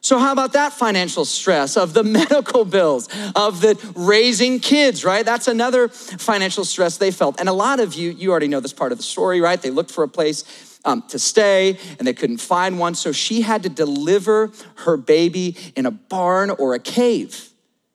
So, 0.04 0.18
how 0.18 0.32
about 0.32 0.52
that 0.52 0.74
financial 0.74 1.24
stress 1.24 1.78
of 1.78 1.94
the 1.94 2.04
medical 2.04 2.66
bills, 2.66 3.08
of 3.34 3.62
the 3.62 3.74
raising 3.96 4.60
kids, 4.60 5.02
right? 5.02 5.24
That's 5.24 5.48
another 5.48 5.88
financial 5.88 6.66
stress 6.66 6.98
they 6.98 7.10
felt. 7.10 7.40
And 7.40 7.48
a 7.48 7.54
lot 7.54 7.80
of 7.80 7.94
you, 7.94 8.10
you 8.10 8.30
already 8.30 8.48
know 8.48 8.60
this 8.60 8.74
part 8.74 8.92
of 8.92 8.98
the 8.98 9.04
story, 9.04 9.40
right? 9.40 9.60
They 9.60 9.70
looked 9.70 9.90
for 9.90 10.04
a 10.04 10.08
place 10.08 10.78
um, 10.84 11.04
to 11.08 11.18
stay 11.18 11.78
and 11.98 12.06
they 12.06 12.12
couldn't 12.12 12.36
find 12.36 12.78
one. 12.78 12.94
So, 12.94 13.12
she 13.12 13.40
had 13.40 13.62
to 13.62 13.70
deliver 13.70 14.50
her 14.74 14.98
baby 14.98 15.56
in 15.74 15.86
a 15.86 15.90
barn 15.90 16.50
or 16.50 16.74
a 16.74 16.78
cave. 16.78 17.48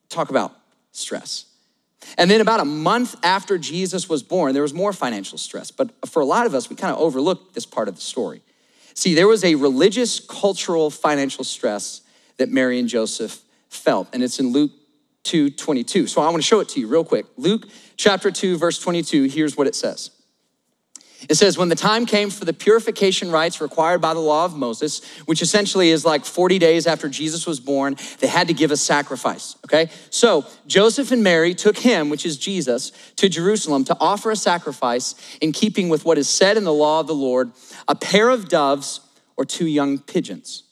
Talk 0.09 0.31
about 0.31 0.57
stress. 0.91 1.45
And 2.17 2.31
then, 2.31 2.41
about 2.41 2.59
a 2.59 2.65
month 2.65 3.17
after 3.21 3.59
Jesus 3.59 4.09
was 4.09 4.23
born, 4.23 4.53
there 4.53 4.63
was 4.63 4.73
more 4.73 4.93
financial 4.93 5.37
stress. 5.37 5.69
But 5.69 5.91
for 6.07 6.23
a 6.23 6.25
lot 6.25 6.47
of 6.47 6.55
us, 6.55 6.71
we 6.71 6.75
kind 6.75 6.91
of 6.91 6.99
overlooked 6.99 7.53
this 7.53 7.67
part 7.67 7.87
of 7.87 7.93
the 7.93 8.01
story. 8.01 8.41
See, 8.99 9.13
there 9.13 9.29
was 9.29 9.45
a 9.45 9.55
religious, 9.55 10.19
cultural, 10.19 10.89
financial 10.89 11.45
stress 11.45 12.01
that 12.35 12.49
Mary 12.49 12.79
and 12.79 12.89
Joseph 12.89 13.41
felt, 13.69 14.09
and 14.11 14.21
it's 14.21 14.41
in 14.41 14.51
Luke 14.51 14.71
2 15.23 15.51
22. 15.51 16.05
So 16.07 16.21
I 16.21 16.25
want 16.25 16.35
to 16.35 16.41
show 16.41 16.59
it 16.59 16.67
to 16.69 16.81
you 16.81 16.87
real 16.87 17.05
quick. 17.05 17.25
Luke 17.37 17.69
chapter 17.95 18.29
2, 18.29 18.57
verse 18.57 18.77
22, 18.77 19.23
here's 19.23 19.55
what 19.55 19.67
it 19.67 19.75
says. 19.75 20.11
It 21.29 21.35
says, 21.35 21.57
when 21.57 21.69
the 21.69 21.75
time 21.75 22.05
came 22.05 22.29
for 22.29 22.43
the 22.43 22.53
purification 22.53 23.31
rites 23.31 23.59
required 23.59 23.99
by 23.99 24.13
the 24.13 24.19
law 24.19 24.45
of 24.45 24.55
Moses, 24.55 25.01
which 25.25 25.41
essentially 25.41 25.89
is 25.89 26.03
like 26.05 26.25
40 26.25 26.59
days 26.59 26.87
after 26.87 27.09
Jesus 27.09 27.45
was 27.47 27.59
born, 27.59 27.95
they 28.19 28.27
had 28.27 28.47
to 28.47 28.53
give 28.53 28.71
a 28.71 28.77
sacrifice, 28.77 29.57
okay? 29.65 29.89
So 30.11 30.45
Joseph 30.67 31.11
and 31.11 31.23
Mary 31.23 31.53
took 31.53 31.77
him, 31.77 32.09
which 32.09 32.25
is 32.25 32.37
Jesus, 32.37 32.91
to 33.17 33.27
Jerusalem 33.27 33.83
to 33.85 33.97
offer 33.99 34.31
a 34.31 34.35
sacrifice 34.35 35.15
in 35.41 35.51
keeping 35.51 35.89
with 35.89 36.05
what 36.05 36.17
is 36.17 36.29
said 36.29 36.55
in 36.55 36.63
the 36.63 36.73
law 36.73 37.01
of 37.01 37.07
the 37.07 37.15
Lord 37.15 37.51
a 37.89 37.95
pair 37.95 38.29
of 38.29 38.47
doves 38.47 39.01
or 39.35 39.43
two 39.43 39.65
young 39.65 39.99
pigeons. 39.99 40.63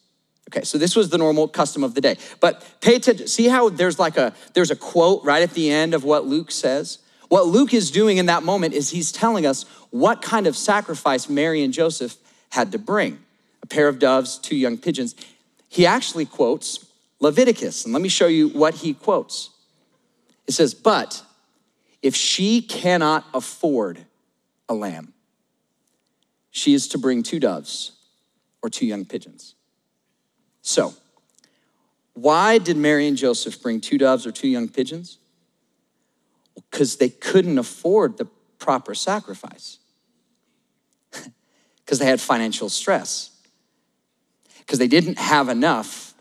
Okay, 0.50 0.64
so 0.64 0.78
this 0.78 0.96
was 0.96 1.10
the 1.10 1.18
normal 1.18 1.50
custom 1.50 1.84
of 1.84 1.94
the 1.94 2.00
day. 2.00 2.16
But 2.40 2.64
pay 2.80 2.96
attention. 2.96 3.28
See 3.28 3.50
how 3.50 3.68
there's 3.68 4.00
like 4.00 4.16
a 4.16 4.34
there's 4.54 4.72
a 4.72 4.78
quote 4.78 5.26
right 5.26 5.44
at 5.44 5.52
the 5.52 5.70
end 5.70 5.94
of 5.94 6.06
what 6.06 6.26
Luke 6.26 6.52
says? 6.52 7.00
What 7.28 7.48
Luke 7.48 7.74
is 7.74 7.92
doing 7.92 8.18
in 8.18 8.28
that 8.28 8.44
moment 8.44 8.74
is 8.74 8.92
he's 8.92 9.12
telling 9.12 9.46
us 9.46 9.64
what 9.90 10.22
kind 10.22 10.48
of 10.48 10.56
sacrifice 10.56 11.28
Mary 11.28 11.64
and 11.64 11.74
Joseph 11.74 12.16
had 12.52 12.72
to 12.72 12.78
bring. 12.78 13.20
A 13.62 13.68
pair 13.68 13.90
of 13.90 14.00
doves, 14.00 14.38
two 14.38 14.56
young 14.56 14.78
pigeons. 14.78 15.16
He 15.68 15.86
actually 15.86 16.26
quotes 16.26 16.86
Leviticus, 17.20 17.84
and 17.84 17.94
let 17.94 18.02
me 18.02 18.08
show 18.08 18.28
you 18.28 18.48
what 18.50 18.76
he 18.76 18.94
quotes. 18.94 19.50
It 20.46 20.54
says, 20.54 20.74
"But 20.74 21.24
if 22.02 22.16
she 22.16 22.62
cannot 22.62 23.26
afford 23.34 24.06
a 24.70 24.74
lamb, 24.74 25.14
she 26.58 26.74
is 26.74 26.88
to 26.88 26.98
bring 26.98 27.22
two 27.22 27.40
doves 27.40 27.92
or 28.64 28.70
two 28.70 28.88
young 28.88 29.06
pigeons. 29.06 29.54
So, 30.64 30.96
Why 32.14 32.58
did 32.58 32.78
Mary 32.78 33.08
and 33.08 33.16
Joseph 33.16 33.62
bring 33.62 33.80
two 33.80 34.00
doves 34.00 34.26
or 34.26 34.32
two 34.32 34.48
young 34.48 34.68
pigeons? 34.68 35.20
Because 36.56 36.98
they 36.98 37.10
couldn't 37.10 37.60
afford 37.60 38.18
the 38.18 38.26
proper 38.58 38.96
sacrifice, 38.96 39.78
because 41.86 42.00
they 42.00 42.06
had 42.06 42.20
financial 42.20 42.70
stress, 42.70 43.30
because 44.58 44.80
they 44.80 44.88
didn't 44.88 45.20
have 45.20 45.50
enough 45.50 46.16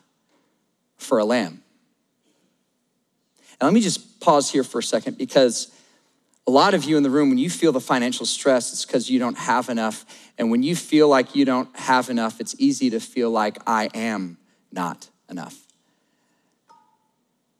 for 0.99 1.19
a 1.19 1.25
lamb. 1.25 1.63
And 3.59 3.67
let 3.67 3.73
me 3.73 3.81
just 3.81 4.21
pause 4.21 4.51
here 4.51 4.65
for 4.65 4.81
a 4.81 4.83
second 4.83 5.17
because 5.17 5.73
a 6.47 6.51
lot 6.51 6.75
of 6.75 6.85
you 6.85 6.97
in 6.97 7.03
the 7.03 7.11
room, 7.11 7.29
when 7.29 7.39
you 7.39 7.51
feel 7.51 7.73
the 7.73 7.81
financial 7.81 8.25
stress, 8.25 8.73
it's 8.73 8.85
because 8.85 9.11
you 9.11 9.19
don't 9.19 9.37
have 9.37 9.69
enough. 9.69 10.05
And 10.39 10.51
when 10.51 10.63
you 10.63 10.77
feel 10.77 11.09
like 11.09 11.35
you 11.35 11.45
don't 11.45 11.75
have 11.77 12.09
enough, 12.09 12.41
it's 12.41 12.55
easy 12.59 12.91
to 12.91 13.01
feel 13.01 13.31
like 13.31 13.59
I 13.67 13.89
am 13.95 14.39
not 14.71 15.09
enough. 15.29 15.59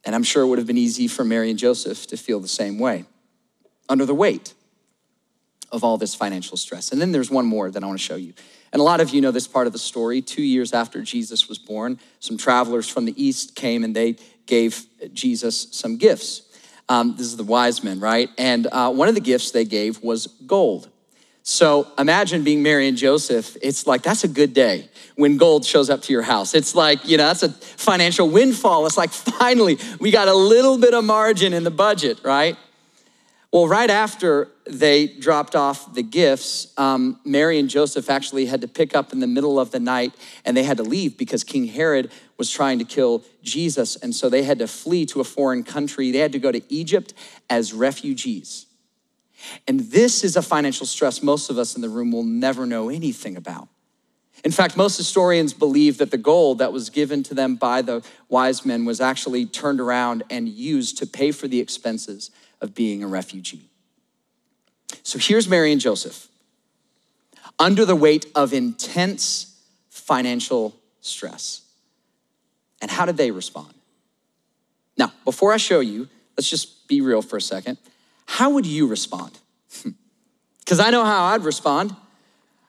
And 0.05 0.15
I'm 0.15 0.23
sure 0.23 0.45
it 0.45 0.47
would 0.47 0.59
have 0.59 0.69
been 0.69 0.79
easy 0.79 1.09
for 1.09 1.25
Mary 1.25 1.51
and 1.51 1.59
Joseph 1.59 2.07
to 2.09 2.17
feel 2.17 2.39
the 2.39 2.47
same 2.47 2.79
way 2.79 3.07
under 3.89 4.07
the 4.07 4.15
weight 4.15 4.55
of 5.73 5.83
all 5.83 5.99
this 5.99 6.15
financial 6.15 6.57
stress. 6.57 6.93
And 6.93 7.01
then 7.01 7.11
there's 7.11 7.31
one 7.31 7.45
more 7.45 7.71
that 7.71 7.83
I 7.83 7.87
want 7.87 7.99
to 7.99 8.05
show 8.05 8.15
you. 8.15 8.35
And 8.73 8.81
a 8.81 8.85
lot 8.85 9.01
of 9.01 9.11
you 9.11 9.21
know 9.21 9.33
this 9.33 9.49
part 9.49 9.67
of 9.67 9.73
the 9.73 9.81
story. 9.81 10.23
Two 10.23 10.43
years 10.43 10.73
after 10.73 11.03
Jesus 11.03 11.49
was 11.49 11.59
born, 11.59 11.99
some 12.21 12.37
travelers 12.37 12.89
from 12.89 13.05
the 13.05 13.21
east 13.23 13.57
came 13.57 13.83
and 13.83 13.97
they 13.97 14.17
gave 14.47 14.87
Jesus 15.13 15.69
some 15.73 15.97
gifts. 15.97 16.43
Um, 16.89 17.17
this 17.17 17.27
is 17.27 17.37
the 17.37 17.45
wise 17.45 17.83
men, 17.83 18.01
right? 18.01 18.31
And 18.39 18.67
uh, 18.71 18.93
one 18.93 19.09
of 19.09 19.15
the 19.15 19.21
gifts 19.21 19.51
they 19.51 19.65
gave 19.65 20.03
was 20.03 20.29
gold. 20.47 20.89
So 21.43 21.87
imagine 21.97 22.43
being 22.43 22.63
Mary 22.63 22.89
and 22.89 22.97
Joseph. 22.97 23.57
It's 23.63 23.87
like, 23.87 24.03
that's 24.03 24.25
a 24.25 24.29
good 24.29 24.53
day 24.53 24.89
when 25.15 25.37
gold 25.37 25.65
shows 25.65 25.91
up 25.91 26.03
to 26.03 26.13
your 26.13 26.23
house. 26.23 26.55
It's 26.55 26.75
like, 26.75 27.07
you 27.09 27.17
know, 27.17 27.27
that's 27.27 27.45
a 27.45 27.51
financial 27.51 28.29
windfall. 28.29 28.85
It's 28.87 28.97
like, 28.97 29.11
finally, 29.13 29.79
we 30.01 30.11
got 30.11 30.27
a 30.27 30.35
little 30.35 30.77
bit 30.77 30.93
of 30.93 31.05
margin 31.05 31.53
in 31.53 31.63
the 31.63 31.71
budget, 31.71 32.19
right? 32.25 32.57
Well, 33.53 33.69
right 33.69 33.89
after 33.89 34.49
they 34.67 35.07
dropped 35.07 35.55
off 35.55 35.95
the 35.95 36.03
gifts, 36.03 36.73
um, 36.77 37.21
Mary 37.25 37.61
and 37.61 37.71
Joseph 37.71 38.11
actually 38.11 38.47
had 38.47 38.61
to 38.63 38.69
pick 38.69 38.97
up 38.97 39.13
in 39.13 39.21
the 39.21 39.29
middle 39.29 39.61
of 39.61 39.71
the 39.71 39.81
night 39.81 40.15
and 40.45 40.57
they 40.57 40.65
had 40.65 40.79
to 40.79 40.83
leave 40.83 41.17
because 41.17 41.45
King 41.45 41.67
Herod 41.67 42.11
was 42.39 42.51
trying 42.51 42.79
to 42.79 42.85
kill 42.85 43.25
Jesus. 43.43 43.97
And 43.97 44.15
so 44.15 44.29
they 44.29 44.43
had 44.43 44.59
to 44.59 44.67
flee 44.67 45.07
to 45.07 45.21
a 45.21 45.25
foreign 45.25 45.65
country. 45.65 46.11
They 46.11 46.19
had 46.19 46.33
to 46.33 46.39
go 46.39 46.53
to 46.53 46.63
Egypt 46.73 47.15
as 47.49 47.73
refugees. 47.73 48.67
And 49.67 49.81
this 49.81 50.25
is 50.25 50.37
a 50.37 50.43
financial 50.43 50.87
stress 50.87 51.23
most 51.23 51.51
of 51.51 51.59
us 51.59 51.77
in 51.77 51.83
the 51.83 51.89
room 51.89 52.13
will 52.13 52.25
never 52.25 52.67
know 52.67 52.89
anything 52.89 53.37
about. 53.37 53.69
In 54.45 54.53
fact, 54.53 54.77
most 54.77 54.97
historians 54.97 55.53
believe 55.55 55.99
that 55.99 56.11
the 56.11 56.19
gold 56.19 56.59
that 56.59 56.73
was 56.73 56.91
given 56.91 57.23
to 57.25 57.35
them 57.35 57.57
by 57.57 57.83
the 57.83 58.05
wise 58.29 58.65
men 58.65 58.85
was 58.85 59.01
actually 59.01 59.47
turned 59.47 59.81
around 59.81 60.25
and 60.31 60.49
used 60.49 60.99
to 60.99 61.07
pay 61.07 61.33
for 61.33 61.49
the 61.49 61.61
expenses 61.61 62.31
of 62.61 62.75
being 62.75 63.03
a 63.03 63.07
refugee. 63.07 63.69
So 65.03 65.19
here's 65.19 65.49
Mary 65.49 65.73
and 65.73 65.81
Joseph 65.81 66.29
under 67.59 67.85
the 67.85 67.97
weight 67.97 68.27
of 68.35 68.53
intense 68.53 69.59
financial 69.89 70.79
stress. 71.01 71.63
And 72.87 72.91
how 72.93 73.05
did 73.05 73.17
they 73.17 73.33
respond? 73.33 73.75
Now, 74.97 75.13
before 75.25 75.53
I 75.53 75.57
show 75.57 75.81
you, 75.81 76.09
let's 76.37 76.49
just 76.49 76.87
be 76.87 77.01
real 77.01 77.21
for 77.21 77.37
a 77.37 77.41
second. 77.41 77.79
How 78.27 78.51
would 78.51 78.65
you 78.65 78.87
respond? 78.87 79.37
Hmm. 79.83 79.91
Because 80.61 80.79
I 80.79 80.91
know 80.91 81.05
how 81.05 81.25
I'd 81.25 81.43
respond. 81.43 81.97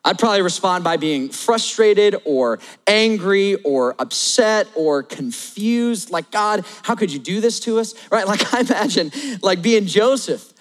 I'd 0.03 0.17
probably 0.17 0.41
respond 0.41 0.83
by 0.83 0.97
being 0.97 1.29
frustrated 1.29 2.15
or 2.25 2.57
angry 2.87 3.57
or 3.57 3.93
upset 3.99 4.65
or 4.73 5.03
confused. 5.03 6.09
Like, 6.09 6.31
God, 6.31 6.65
how 6.81 6.95
could 6.95 7.13
you 7.13 7.19
do 7.19 7.39
this 7.39 7.59
to 7.59 7.77
us? 7.77 7.93
Right? 8.09 8.25
Like, 8.25 8.51
I 8.55 8.61
imagine 8.61 9.11
like 9.43 9.61
being 9.61 9.85
Joseph 9.85 10.51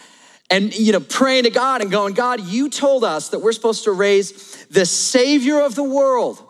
and, 0.51 0.79
you 0.79 0.93
know, 0.93 1.01
praying 1.01 1.45
to 1.45 1.51
God 1.51 1.81
and 1.81 1.91
going, 1.91 2.13
God, 2.13 2.43
you 2.43 2.69
told 2.69 3.05
us 3.05 3.31
that 3.31 3.39
we're 3.39 3.53
supposed 3.53 3.85
to 3.85 3.93
raise 3.93 4.67
the 4.67 4.85
Savior 4.85 5.63
of 5.63 5.77
the 5.77 5.83
world. 5.83 6.46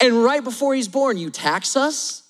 And 0.00 0.22
right 0.22 0.42
before 0.42 0.74
he's 0.74 0.88
born, 0.88 1.18
you 1.18 1.30
tax 1.30 1.76
us 1.76 2.22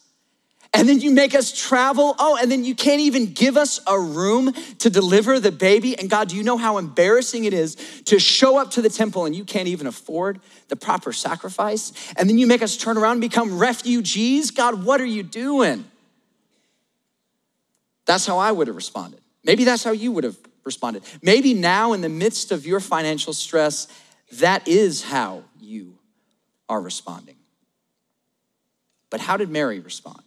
and 0.74 0.88
then 0.88 1.00
you 1.00 1.10
make 1.10 1.34
us 1.34 1.52
travel. 1.52 2.14
Oh, 2.18 2.38
and 2.40 2.50
then 2.50 2.64
you 2.64 2.74
can't 2.74 3.00
even 3.00 3.32
give 3.32 3.56
us 3.56 3.80
a 3.86 3.98
room 3.98 4.52
to 4.78 4.90
deliver 4.90 5.40
the 5.40 5.52
baby. 5.52 5.98
And 5.98 6.10
God, 6.10 6.28
do 6.28 6.36
you 6.36 6.42
know 6.42 6.58
how 6.58 6.78
embarrassing 6.78 7.44
it 7.44 7.54
is 7.54 7.76
to 8.06 8.18
show 8.18 8.58
up 8.58 8.70
to 8.72 8.82
the 8.82 8.90
temple 8.90 9.24
and 9.24 9.34
you 9.34 9.44
can't 9.44 9.68
even 9.68 9.86
afford 9.86 10.40
the 10.68 10.76
proper 10.76 11.12
sacrifice? 11.12 11.92
And 12.16 12.28
then 12.28 12.38
you 12.38 12.46
make 12.46 12.62
us 12.62 12.76
turn 12.76 12.98
around 12.98 13.12
and 13.12 13.20
become 13.20 13.58
refugees? 13.58 14.50
God, 14.50 14.84
what 14.84 15.00
are 15.00 15.06
you 15.06 15.22
doing? 15.22 15.84
That's 18.06 18.26
how 18.26 18.38
I 18.38 18.52
would 18.52 18.66
have 18.66 18.76
responded. 18.76 19.20
Maybe 19.44 19.64
that's 19.64 19.84
how 19.84 19.92
you 19.92 20.12
would 20.12 20.24
have 20.24 20.36
responded. 20.64 21.02
Maybe 21.22 21.54
now, 21.54 21.92
in 21.92 22.02
the 22.02 22.08
midst 22.08 22.52
of 22.52 22.66
your 22.66 22.80
financial 22.80 23.32
stress, 23.32 23.88
that 24.32 24.68
is 24.68 25.02
how 25.02 25.44
you 25.58 25.98
are 26.68 26.80
responding. 26.80 27.37
But 29.10 29.20
how 29.20 29.36
did 29.36 29.48
Mary 29.48 29.80
respond? 29.80 30.22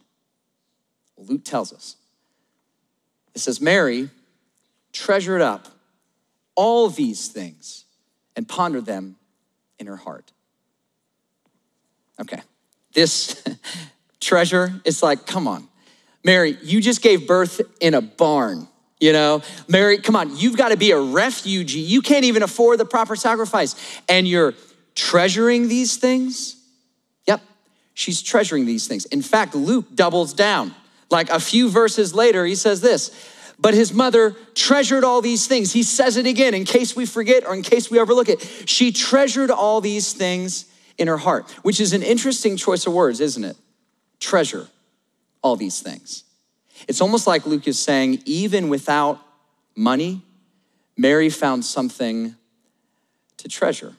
Luke 1.16 1.44
tells 1.44 1.72
us. 1.72 1.96
It 3.34 3.40
says, 3.40 3.60
Mary 3.60 4.10
treasured 4.92 5.40
up 5.40 5.68
all 6.54 6.88
these 6.90 7.28
things 7.28 7.84
and 8.36 8.48
pondered 8.48 8.86
them 8.86 9.16
in 9.78 9.86
her 9.86 9.96
heart. 9.96 10.32
Okay, 12.20 12.40
this 12.92 13.42
treasure, 14.20 14.72
it's 14.84 15.02
like, 15.02 15.26
come 15.26 15.48
on. 15.48 15.68
Mary, 16.24 16.56
you 16.62 16.80
just 16.80 17.02
gave 17.02 17.26
birth 17.26 17.60
in 17.80 17.94
a 17.94 18.00
barn. 18.00 18.68
You 19.00 19.12
know, 19.12 19.42
Mary, 19.66 19.98
come 19.98 20.14
on, 20.14 20.36
you've 20.36 20.56
got 20.56 20.68
to 20.68 20.76
be 20.76 20.92
a 20.92 21.00
refugee. 21.00 21.80
You 21.80 22.02
can't 22.02 22.24
even 22.24 22.44
afford 22.44 22.78
the 22.78 22.84
proper 22.84 23.16
sacrifice. 23.16 23.74
And 24.08 24.28
you're 24.28 24.54
treasuring 24.94 25.66
these 25.66 25.96
things? 25.96 26.61
She's 27.94 28.22
treasuring 28.22 28.66
these 28.66 28.86
things. 28.86 29.04
In 29.06 29.22
fact, 29.22 29.54
Luke 29.54 29.86
doubles 29.94 30.32
down. 30.32 30.74
Like 31.10 31.28
a 31.28 31.40
few 31.40 31.68
verses 31.68 32.14
later, 32.14 32.46
he 32.46 32.54
says 32.54 32.80
this 32.80 33.10
but 33.62 33.74
his 33.74 33.92
mother 33.92 34.34
treasured 34.54 35.04
all 35.04 35.22
these 35.22 35.46
things. 35.46 35.72
He 35.72 35.84
says 35.84 36.16
it 36.16 36.26
again 36.26 36.52
in 36.52 36.64
case 36.64 36.96
we 36.96 37.06
forget 37.06 37.46
or 37.46 37.54
in 37.54 37.62
case 37.62 37.90
we 37.90 38.00
overlook 38.00 38.28
it. 38.28 38.42
She 38.66 38.90
treasured 38.90 39.52
all 39.52 39.80
these 39.80 40.12
things 40.12 40.66
in 40.98 41.06
her 41.06 41.16
heart, 41.16 41.48
which 41.62 41.80
is 41.80 41.92
an 41.92 42.02
interesting 42.02 42.56
choice 42.56 42.86
of 42.86 42.92
words, 42.92 43.20
isn't 43.20 43.44
it? 43.44 43.56
Treasure 44.18 44.66
all 45.42 45.54
these 45.54 45.80
things. 45.80 46.24
It's 46.88 47.00
almost 47.00 47.28
like 47.28 47.46
Luke 47.46 47.68
is 47.68 47.78
saying, 47.78 48.22
even 48.24 48.68
without 48.68 49.20
money, 49.76 50.22
Mary 50.96 51.30
found 51.30 51.64
something 51.64 52.34
to 53.36 53.48
treasure. 53.48 53.94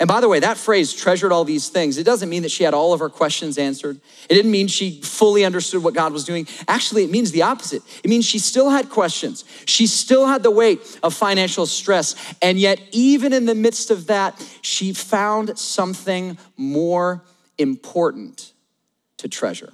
And 0.00 0.08
by 0.08 0.20
the 0.20 0.28
way, 0.28 0.40
that 0.40 0.56
phrase, 0.56 0.92
treasured 0.92 1.32
all 1.32 1.44
these 1.44 1.68
things, 1.68 1.98
it 1.98 2.04
doesn't 2.04 2.28
mean 2.28 2.42
that 2.42 2.50
she 2.50 2.64
had 2.64 2.74
all 2.74 2.92
of 2.92 3.00
her 3.00 3.08
questions 3.08 3.58
answered. 3.58 4.00
It 4.28 4.34
didn't 4.34 4.50
mean 4.50 4.66
she 4.66 5.00
fully 5.00 5.44
understood 5.44 5.82
what 5.82 5.94
God 5.94 6.12
was 6.12 6.24
doing. 6.24 6.48
Actually, 6.66 7.04
it 7.04 7.10
means 7.10 7.30
the 7.30 7.42
opposite. 7.42 7.82
It 8.02 8.08
means 8.08 8.24
she 8.24 8.38
still 8.38 8.70
had 8.70 8.90
questions. 8.90 9.44
She 9.66 9.86
still 9.86 10.26
had 10.26 10.42
the 10.42 10.50
weight 10.50 10.98
of 11.02 11.14
financial 11.14 11.66
stress. 11.66 12.14
And 12.42 12.58
yet, 12.58 12.80
even 12.90 13.32
in 13.32 13.46
the 13.46 13.54
midst 13.54 13.90
of 13.90 14.08
that, 14.08 14.42
she 14.62 14.92
found 14.92 15.58
something 15.58 16.38
more 16.56 17.22
important 17.58 18.52
to 19.18 19.28
treasure. 19.28 19.72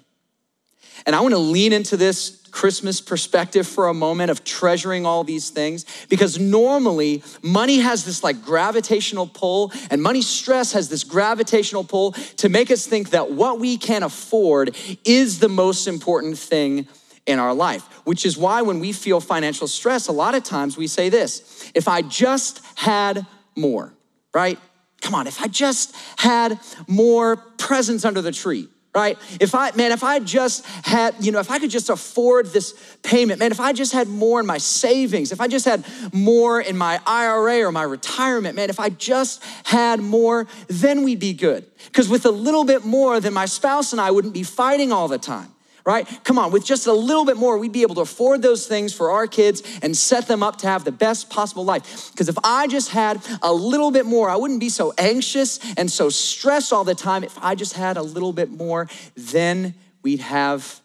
And 1.07 1.17
I 1.17 1.21
want 1.21 1.33
to 1.33 1.39
lean 1.39 1.73
into 1.73 1.97
this 1.97 2.40
Christmas 2.51 3.01
perspective 3.01 3.67
for 3.67 3.89
a 3.89 3.95
moment 3.95 4.31
of 4.31 4.45
treasuring 4.45 5.07
all 5.07 5.25
these 5.25 5.51
things 5.51 5.85
because 6.09 6.39
normally 6.39 7.23
money 7.43 7.79
has 7.79 8.05
this 8.05 8.23
like 8.23 8.43
gravitational 8.45 9.27
pull 9.27 9.73
and 9.91 10.03
money 10.03 10.23
stress 10.23 10.73
has 10.73 10.89
this 10.89 11.05
gravitational 11.05 11.85
pull 11.85 12.13
to 12.13 12.49
make 12.49 12.71
us 12.71 12.87
think 12.87 13.11
that 13.11 13.31
what 13.31 13.59
we 13.59 13.77
can 13.77 14.03
afford 14.03 14.77
is 15.05 15.39
the 15.39 15.49
most 15.49 15.87
important 15.87 16.39
thing 16.39 16.87
in 17.27 17.39
our 17.39 17.55
life, 17.55 17.83
which 18.05 18.27
is 18.27 18.37
why 18.37 18.63
when 18.63 18.81
we 18.81 18.93
feel 18.93 19.21
financial 19.21 19.69
stress, 19.69 20.09
a 20.09 20.13
lot 20.13 20.35
of 20.35 20.43
times 20.43 20.77
we 20.77 20.87
say 20.87 21.09
this 21.09 21.71
if 21.75 21.87
I 21.87 22.03
just 22.03 22.65
had 22.77 23.27
more, 23.57 23.93
right? 24.35 24.59
Come 25.01 25.15
on, 25.15 25.27
if 25.27 25.41
I 25.41 25.47
just 25.47 25.95
had 26.17 26.59
more 26.87 27.37
presents 27.37 28.05
under 28.05 28.21
the 28.21 28.33
tree 28.33 28.69
right? 28.95 29.17
If 29.41 29.55
I, 29.55 29.71
man, 29.77 29.93
if 29.93 30.03
I 30.03 30.19
just 30.19 30.67
had, 30.67 31.15
you 31.21 31.31
know, 31.31 31.39
if 31.39 31.51
I 31.51 31.59
could 31.59 31.71
just 31.71 31.91
afford 31.91 32.47
this 32.47 32.75
payment, 33.03 33.39
man, 33.39 33.53
if 33.53 33.61
I 33.61 33.73
just 33.73 33.93
had 33.93 34.09
more 34.09 34.41
in 34.41 34.47
my 34.47 34.59
savings, 34.59 35.31
if 35.31 35.41
I 35.41 35.47
just 35.47 35.65
had 35.65 35.85
more 36.13 36.61
in 36.61 36.77
my 36.77 37.01
IRA 37.07 37.67
or 37.67 37.73
my 37.73 37.85
retirement, 37.85 38.57
man, 38.57 38.69
if 38.69 38.81
I 38.81 38.89
just 38.89 39.43
had 39.65 40.01
more, 40.01 40.49
then 40.67 41.05
we'd 41.05 41.21
be 41.21 41.35
good. 41.35 41.67
Because 41.87 42.09
with 42.09 42.27
a 42.27 42.31
little 42.31 42.65
bit 42.65 42.85
more, 42.85 43.21
then 43.21 43.33
my 43.33 43.47
spouse 43.47 43.93
and 43.93 44.01
I 44.01 44.11
wouldn't 44.11 44.35
be 44.35 44.43
fighting 44.43 44.91
all 44.91 45.07
the 45.07 45.19
time 45.19 45.53
right? 45.85 46.07
Come 46.25 46.39
on, 46.39 46.53
with 46.53 46.65
just 46.65 46.87
a 46.87 46.93
little 46.93 47.25
bit 47.25 47.37
more, 47.37 47.59
we'd 47.59 47.73
be 47.73 47.83
able 47.83 47.95
to 47.97 48.01
afford 48.03 48.43
those 48.43 48.67
things 48.67 48.93
for 48.93 49.11
our 49.11 49.27
kids 49.27 49.63
and 49.83 49.97
set 49.97 50.29
them 50.29 50.43
up 50.43 50.57
to 50.59 50.67
have 50.67 50.85
the 50.85 50.93
best 50.93 51.31
possible 51.31 51.65
life. 51.65 52.11
Because 52.13 52.29
if 52.29 52.37
I 52.45 52.67
just 52.67 52.91
had 52.91 53.21
a 53.43 53.53
little 53.53 53.91
bit 53.91 54.07
more, 54.07 54.29
I 54.29 54.37
wouldn't 54.37 54.61
be 54.61 54.69
so 54.69 54.93
anxious 54.99 55.59
and 55.77 55.91
so 55.91 56.09
stressed 56.09 56.73
all 56.73 56.85
the 56.85 56.95
time. 56.95 57.25
If 57.25 57.37
I 57.43 57.55
just 57.55 57.75
had 57.75 57.97
a 57.97 58.03
little 58.03 58.33
bit 58.33 58.51
more, 58.51 58.89
then 59.17 59.75
we'd 60.03 60.21
have 60.21 60.81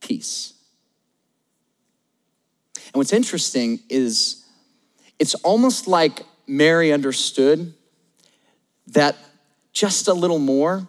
peace. 0.00 0.54
And 2.76 2.94
what's 2.94 3.12
interesting 3.12 3.80
is 3.88 4.44
it's 5.18 5.34
almost 5.36 5.88
like 5.88 6.22
Mary 6.46 6.92
understood 6.92 7.74
that 8.88 9.16
just 9.72 10.08
a 10.08 10.14
little 10.14 10.38
more 10.38 10.86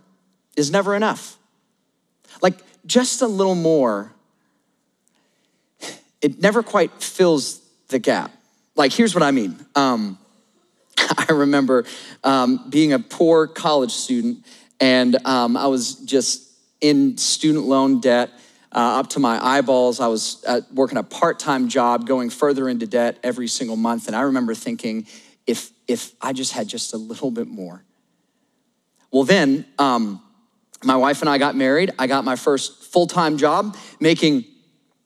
is 0.56 0.70
never 0.72 0.96
enough. 0.96 1.38
Like, 2.42 2.60
just 2.86 3.22
a 3.22 3.28
little 3.28 3.56
more, 3.56 4.12
it 6.22 6.42
never 6.42 6.64
quite 6.64 6.92
fills 7.02 7.62
the 7.90 8.00
gap. 8.00 8.32
Like, 8.76 8.92
here's 8.92 9.14
what 9.14 9.24
I 9.24 9.32
mean. 9.32 9.58
Um, 9.76 10.18
I 10.98 11.28
remember 11.32 11.86
um, 12.24 12.66
being 12.70 12.94
a 12.94 13.00
poor 13.00 13.48
college 13.48 13.92
student, 13.92 14.46
and 14.80 15.16
um, 15.26 15.56
I 15.56 15.68
was 15.68 15.96
just 15.96 16.52
in 16.82 17.18
student 17.18 17.66
loan 17.66 18.00
debt. 18.00 18.32
Uh, 18.72 19.00
up 19.00 19.08
to 19.08 19.22
my 19.22 19.42
eyeballs. 19.42 20.02
I 20.02 20.08
was 20.08 20.44
working 20.74 20.98
a 20.98 21.04
part 21.04 21.40
time 21.40 21.70
job, 21.70 22.06
going 22.06 22.30
further 22.30 22.68
into 22.68 22.86
debt 22.86 23.18
every 23.24 23.48
single 23.48 23.78
month. 23.78 24.08
And 24.08 24.16
I 24.18 24.22
remember 24.22 24.54
thinking, 24.54 25.08
if, 25.48 25.72
if 25.88 26.14
I 26.20 26.34
just 26.34 26.52
had 26.52 26.68
just 26.68 26.94
a 26.94 26.98
little 26.98 27.32
bit 27.32 27.48
more. 27.48 27.86
Well, 29.12 29.24
then, 29.24 29.66
um, 29.80 30.22
my 30.86 30.96
wife 30.96 31.22
and 31.22 31.30
I 31.30 31.38
got 31.38 31.56
married. 31.56 31.92
I 31.98 32.08
got 32.08 32.24
my 32.24 32.36
first 32.36 32.84
full 32.84 33.08
time 33.08 33.38
job, 33.38 33.76
making 34.00 34.46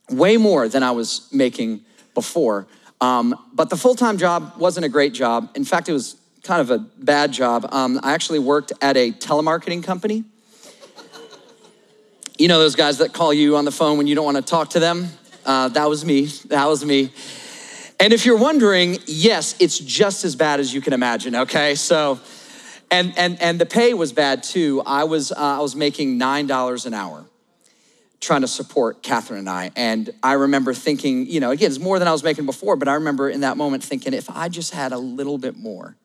way 0.09 0.37
more 0.37 0.67
than 0.67 0.83
I 0.83 0.91
was 0.91 1.27
making 1.31 1.81
before. 2.13 2.67
Um, 3.01 3.35
but 3.53 3.69
the 3.69 3.77
full 3.77 3.95
time 3.95 4.17
job 4.17 4.53
wasn't 4.57 4.85
a 4.85 4.89
great 4.89 5.13
job. 5.13 5.49
In 5.55 5.63
fact, 5.63 5.89
it 5.89 5.93
was 5.93 6.17
kind 6.43 6.61
of 6.61 6.71
a 6.71 6.79
bad 6.79 7.31
job. 7.31 7.67
Um, 7.71 7.99
I 8.03 8.13
actually 8.13 8.39
worked 8.39 8.73
at 8.81 8.97
a 8.97 9.11
telemarketing 9.11 9.83
company. 9.83 10.23
You 12.37 12.47
know 12.47 12.59
those 12.59 12.75
guys 12.75 12.99
that 12.99 13.13
call 13.13 13.33
you 13.33 13.57
on 13.57 13.65
the 13.65 13.71
phone 13.71 13.97
when 13.97 14.07
you 14.07 14.15
don't 14.15 14.25
want 14.25 14.37
to 14.37 14.43
talk 14.43 14.71
to 14.71 14.79
them? 14.79 15.09
Uh, 15.45 15.67
that 15.69 15.89
was 15.89 16.05
me. 16.05 16.25
That 16.47 16.65
was 16.67 16.85
me. 16.85 17.11
And 17.99 18.13
if 18.13 18.25
you're 18.25 18.37
wondering, 18.37 18.97
yes, 19.05 19.55
it's 19.59 19.77
just 19.77 20.23
as 20.23 20.37
bad 20.37 20.61
as 20.61 20.73
you 20.73 20.79
can 20.79 20.93
imagine, 20.93 21.35
okay? 21.35 21.75
So, 21.75 22.19
and, 22.91 23.13
and, 23.17 23.41
and 23.41 23.59
the 23.59 23.65
pay 23.65 23.93
was 23.93 24.13
bad 24.13 24.43
too. 24.43 24.81
I 24.85 25.03
was, 25.03 25.31
uh, 25.31 25.35
I 25.37 25.59
was 25.59 25.75
making 25.75 26.19
$9 26.19 26.85
an 26.85 26.93
hour 26.93 27.25
trying 28.19 28.41
to 28.41 28.47
support 28.47 29.01
Catherine 29.01 29.39
and 29.39 29.49
I. 29.49 29.71
And 29.75 30.09
I 30.21 30.33
remember 30.33 30.73
thinking, 30.73 31.25
you 31.27 31.39
know, 31.39 31.51
again, 31.51 31.69
it's 31.69 31.79
more 31.79 31.99
than 31.99 32.07
I 32.07 32.11
was 32.11 32.23
making 32.23 32.45
before, 32.45 32.75
but 32.75 32.87
I 32.87 32.95
remember 32.95 33.29
in 33.29 33.41
that 33.41 33.57
moment 33.57 33.83
thinking, 33.83 34.13
if 34.13 34.29
I 34.29 34.49
just 34.49 34.73
had 34.73 34.91
a 34.91 34.97
little 34.97 35.37
bit 35.37 35.55
more. 35.55 35.95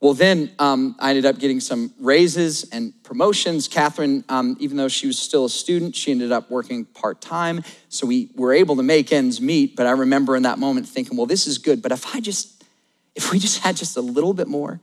Well, 0.00 0.14
then 0.14 0.50
um, 0.58 0.96
I 0.98 1.10
ended 1.10 1.26
up 1.26 1.38
getting 1.38 1.60
some 1.60 1.94
raises 2.00 2.64
and 2.70 2.92
promotions. 3.04 3.68
Catherine, 3.68 4.24
um, 4.28 4.56
even 4.58 4.76
though 4.76 4.88
she 4.88 5.06
was 5.06 5.16
still 5.16 5.44
a 5.44 5.48
student, 5.48 5.94
she 5.94 6.10
ended 6.10 6.32
up 6.32 6.50
working 6.50 6.84
part 6.86 7.20
time. 7.20 7.62
So 7.88 8.08
we 8.08 8.28
were 8.34 8.52
able 8.52 8.74
to 8.76 8.82
make 8.82 9.12
ends 9.12 9.40
meet. 9.40 9.76
But 9.76 9.86
I 9.86 9.92
remember 9.92 10.34
in 10.34 10.42
that 10.42 10.58
moment 10.58 10.88
thinking, 10.88 11.16
well, 11.16 11.26
this 11.26 11.46
is 11.46 11.58
good. 11.58 11.80
But 11.80 11.92
if 11.92 12.16
I 12.16 12.20
just, 12.20 12.64
if 13.14 13.30
we 13.30 13.38
just 13.38 13.60
had 13.60 13.76
just 13.76 13.96
a 13.96 14.00
little 14.00 14.34
bit 14.34 14.48
more, 14.48 14.80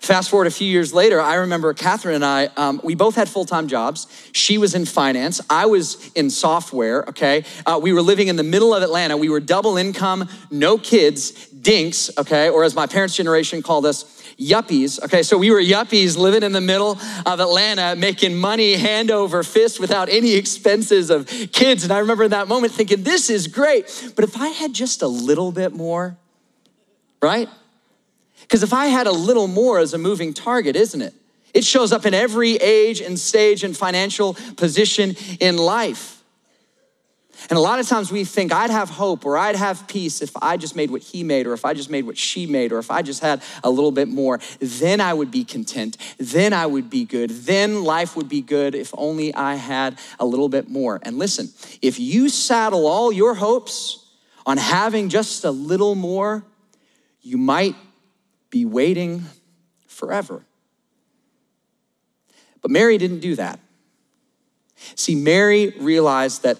Fast 0.00 0.30
forward 0.30 0.46
a 0.46 0.50
few 0.50 0.66
years 0.66 0.94
later, 0.94 1.20
I 1.20 1.34
remember 1.34 1.74
Catherine 1.74 2.14
and 2.14 2.24
I, 2.24 2.46
um, 2.56 2.80
we 2.82 2.94
both 2.94 3.16
had 3.16 3.28
full 3.28 3.44
time 3.44 3.68
jobs. 3.68 4.06
She 4.32 4.56
was 4.56 4.74
in 4.74 4.86
finance, 4.86 5.42
I 5.50 5.66
was 5.66 6.10
in 6.12 6.30
software, 6.30 7.04
okay? 7.10 7.44
Uh, 7.66 7.78
we 7.82 7.92
were 7.92 8.00
living 8.00 8.28
in 8.28 8.36
the 8.36 8.42
middle 8.42 8.74
of 8.74 8.82
Atlanta. 8.82 9.18
We 9.18 9.28
were 9.28 9.40
double 9.40 9.76
income, 9.76 10.26
no 10.50 10.78
kids, 10.78 11.48
dinks, 11.48 12.10
okay? 12.16 12.48
Or 12.48 12.64
as 12.64 12.74
my 12.74 12.86
parents' 12.86 13.14
generation 13.14 13.60
called 13.60 13.84
us, 13.84 14.04
yuppies, 14.38 15.04
okay? 15.04 15.22
So 15.22 15.36
we 15.36 15.50
were 15.50 15.60
yuppies 15.60 16.16
living 16.16 16.44
in 16.44 16.52
the 16.52 16.62
middle 16.62 16.92
of 17.26 17.38
Atlanta, 17.38 17.94
making 17.94 18.34
money 18.34 18.76
hand 18.76 19.10
over 19.10 19.42
fist 19.42 19.80
without 19.80 20.08
any 20.08 20.32
expenses 20.32 21.10
of 21.10 21.26
kids. 21.52 21.84
And 21.84 21.92
I 21.92 21.98
remember 21.98 22.24
in 22.24 22.30
that 22.30 22.48
moment 22.48 22.72
thinking, 22.72 23.02
this 23.02 23.28
is 23.28 23.48
great. 23.48 24.12
But 24.16 24.24
if 24.24 24.38
I 24.38 24.48
had 24.48 24.72
just 24.72 25.02
a 25.02 25.08
little 25.08 25.52
bit 25.52 25.74
more, 25.74 26.16
right? 27.20 27.50
Because 28.50 28.64
if 28.64 28.72
I 28.72 28.86
had 28.86 29.06
a 29.06 29.12
little 29.12 29.46
more 29.46 29.78
as 29.78 29.94
a 29.94 29.98
moving 29.98 30.34
target, 30.34 30.74
isn't 30.74 31.00
it? 31.00 31.14
It 31.54 31.64
shows 31.64 31.92
up 31.92 32.04
in 32.04 32.14
every 32.14 32.56
age 32.56 33.00
and 33.00 33.16
stage 33.16 33.62
and 33.62 33.76
financial 33.76 34.34
position 34.56 35.14
in 35.38 35.56
life. 35.56 36.20
And 37.48 37.56
a 37.56 37.60
lot 37.60 37.78
of 37.78 37.86
times 37.86 38.10
we 38.10 38.24
think 38.24 38.52
I'd 38.52 38.70
have 38.70 38.90
hope 38.90 39.24
or 39.24 39.38
I'd 39.38 39.54
have 39.54 39.86
peace 39.86 40.20
if 40.20 40.32
I 40.42 40.56
just 40.56 40.74
made 40.74 40.90
what 40.90 41.00
he 41.00 41.22
made 41.22 41.46
or 41.46 41.52
if 41.52 41.64
I 41.64 41.74
just 41.74 41.90
made 41.90 42.04
what 42.06 42.18
she 42.18 42.44
made 42.44 42.72
or 42.72 42.80
if 42.80 42.90
I 42.90 43.02
just 43.02 43.22
had 43.22 43.40
a 43.62 43.70
little 43.70 43.92
bit 43.92 44.08
more. 44.08 44.40
Then 44.58 45.00
I 45.00 45.14
would 45.14 45.30
be 45.30 45.44
content. 45.44 45.96
Then 46.18 46.52
I 46.52 46.66
would 46.66 46.90
be 46.90 47.04
good. 47.04 47.30
Then 47.30 47.84
life 47.84 48.16
would 48.16 48.28
be 48.28 48.40
good 48.40 48.74
if 48.74 48.92
only 48.98 49.32
I 49.32 49.54
had 49.54 49.96
a 50.18 50.26
little 50.26 50.48
bit 50.48 50.68
more. 50.68 50.98
And 51.02 51.20
listen, 51.20 51.50
if 51.82 52.00
you 52.00 52.28
saddle 52.28 52.88
all 52.88 53.12
your 53.12 53.34
hopes 53.34 54.08
on 54.44 54.56
having 54.56 55.08
just 55.08 55.44
a 55.44 55.52
little 55.52 55.94
more, 55.94 56.44
you 57.22 57.38
might 57.38 57.76
be 58.50 58.64
waiting 58.64 59.24
forever. 59.86 60.44
But 62.62 62.70
Mary 62.70 62.98
didn't 62.98 63.20
do 63.20 63.36
that. 63.36 63.58
See, 64.94 65.14
Mary 65.14 65.74
realized 65.78 66.42
that 66.42 66.58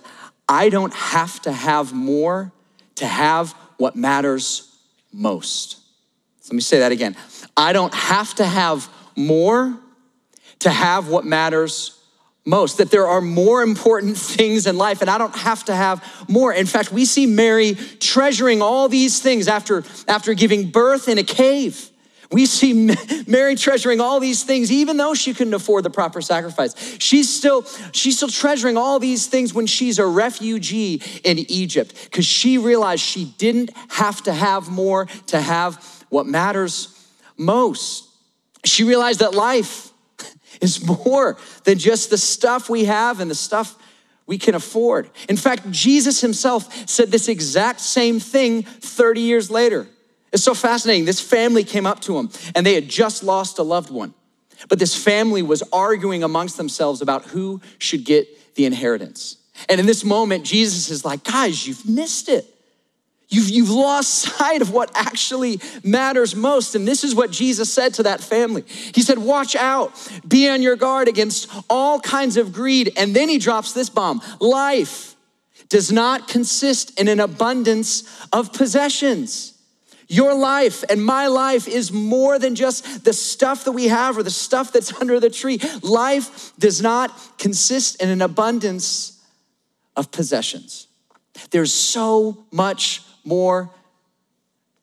I 0.48 0.68
don't 0.68 0.92
have 0.94 1.40
to 1.42 1.52
have 1.52 1.92
more 1.92 2.52
to 2.96 3.06
have 3.06 3.52
what 3.76 3.96
matters 3.96 4.76
most. 5.12 5.78
So 6.40 6.48
let 6.50 6.54
me 6.54 6.60
say 6.60 6.80
that 6.80 6.92
again. 6.92 7.16
I 7.56 7.72
don't 7.72 7.94
have 7.94 8.34
to 8.36 8.44
have 8.44 8.88
more 9.16 9.78
to 10.60 10.70
have 10.70 11.08
what 11.08 11.24
matters 11.24 11.99
most, 12.50 12.76
that 12.78 12.90
there 12.90 13.06
are 13.06 13.22
more 13.22 13.62
important 13.62 14.18
things 14.36 14.66
in 14.66 14.76
life, 14.76 15.00
and 15.00 15.08
I 15.08 15.16
don't 15.16 15.34
have 15.34 15.64
to 15.64 15.74
have 15.74 16.04
more. 16.28 16.52
In 16.52 16.66
fact, 16.66 16.92
we 16.92 17.06
see 17.06 17.24
Mary 17.24 17.74
treasuring 17.74 18.60
all 18.60 18.88
these 18.88 19.22
things 19.22 19.48
after, 19.48 19.84
after 20.06 20.34
giving 20.34 20.70
birth 20.70 21.08
in 21.08 21.16
a 21.16 21.22
cave. 21.22 21.90
We 22.32 22.46
see 22.46 22.94
Mary 23.26 23.56
treasuring 23.56 24.00
all 24.00 24.20
these 24.20 24.44
things, 24.44 24.70
even 24.70 24.96
though 24.96 25.14
she 25.14 25.34
couldn't 25.34 25.54
afford 25.54 25.84
the 25.84 25.90
proper 25.90 26.20
sacrifice. 26.20 26.74
She's 27.00 27.32
still, 27.32 27.64
she's 27.92 28.16
still 28.16 28.28
treasuring 28.28 28.76
all 28.76 28.98
these 28.98 29.26
things 29.26 29.54
when 29.54 29.66
she's 29.66 29.98
a 29.98 30.06
refugee 30.06 31.02
in 31.24 31.38
Egypt, 31.38 31.94
because 32.04 32.26
she 32.26 32.58
realized 32.58 33.02
she 33.02 33.24
didn't 33.38 33.70
have 33.88 34.22
to 34.24 34.32
have 34.32 34.68
more 34.68 35.06
to 35.28 35.40
have 35.40 36.04
what 36.08 36.26
matters 36.26 36.96
most. 37.36 38.08
She 38.64 38.84
realized 38.84 39.20
that 39.20 39.34
life 39.34 39.89
is 40.60 40.84
more 40.84 41.36
than 41.64 41.78
just 41.78 42.10
the 42.10 42.18
stuff 42.18 42.68
we 42.68 42.84
have 42.84 43.20
and 43.20 43.30
the 43.30 43.34
stuff 43.34 43.76
we 44.26 44.38
can 44.38 44.54
afford. 44.54 45.10
In 45.28 45.36
fact, 45.36 45.70
Jesus 45.70 46.20
himself 46.20 46.88
said 46.88 47.10
this 47.10 47.28
exact 47.28 47.80
same 47.80 48.20
thing 48.20 48.62
30 48.62 49.20
years 49.20 49.50
later. 49.50 49.88
It's 50.32 50.44
so 50.44 50.54
fascinating. 50.54 51.04
This 51.04 51.20
family 51.20 51.64
came 51.64 51.86
up 51.86 52.00
to 52.02 52.16
him 52.18 52.30
and 52.54 52.64
they 52.64 52.74
had 52.74 52.88
just 52.88 53.24
lost 53.24 53.58
a 53.58 53.62
loved 53.62 53.90
one. 53.90 54.14
But 54.68 54.78
this 54.78 54.94
family 54.94 55.42
was 55.42 55.62
arguing 55.72 56.22
amongst 56.22 56.56
themselves 56.56 57.00
about 57.00 57.24
who 57.24 57.60
should 57.78 58.04
get 58.04 58.54
the 58.54 58.66
inheritance. 58.66 59.36
And 59.68 59.80
in 59.80 59.86
this 59.86 60.04
moment, 60.04 60.44
Jesus 60.44 60.90
is 60.90 61.04
like, 61.04 61.24
guys, 61.24 61.66
you've 61.66 61.88
missed 61.88 62.28
it. 62.28 62.46
You've, 63.30 63.48
you've 63.48 63.70
lost 63.70 64.10
sight 64.38 64.60
of 64.60 64.70
what 64.70 64.90
actually 64.94 65.60
matters 65.82 66.34
most. 66.34 66.74
And 66.74 66.86
this 66.86 67.04
is 67.04 67.14
what 67.14 67.30
Jesus 67.30 67.72
said 67.72 67.94
to 67.94 68.02
that 68.02 68.20
family. 68.20 68.64
He 68.66 69.02
said, 69.02 69.18
Watch 69.18 69.56
out, 69.56 69.92
be 70.26 70.48
on 70.48 70.62
your 70.62 70.76
guard 70.76 71.08
against 71.08 71.50
all 71.70 72.00
kinds 72.00 72.36
of 72.36 72.52
greed. 72.52 72.92
And 72.96 73.14
then 73.14 73.28
he 73.28 73.38
drops 73.38 73.72
this 73.72 73.88
bomb 73.88 74.20
life 74.40 75.10
does 75.68 75.90
not 75.92 76.26
consist 76.28 76.98
in 77.00 77.08
an 77.08 77.20
abundance 77.20 78.26
of 78.32 78.52
possessions. 78.52 79.56
Your 80.08 80.34
life 80.34 80.82
and 80.90 81.02
my 81.02 81.28
life 81.28 81.68
is 81.68 81.92
more 81.92 82.40
than 82.40 82.56
just 82.56 83.04
the 83.04 83.12
stuff 83.12 83.64
that 83.64 83.72
we 83.72 83.86
have 83.86 84.18
or 84.18 84.24
the 84.24 84.30
stuff 84.30 84.72
that's 84.72 84.92
under 85.00 85.20
the 85.20 85.30
tree. 85.30 85.60
Life 85.82 86.52
does 86.58 86.82
not 86.82 87.38
consist 87.38 88.02
in 88.02 88.10
an 88.10 88.20
abundance 88.20 89.22
of 89.96 90.10
possessions. 90.10 90.88
There's 91.52 91.72
so 91.72 92.44
much 92.50 93.02
more 93.24 93.70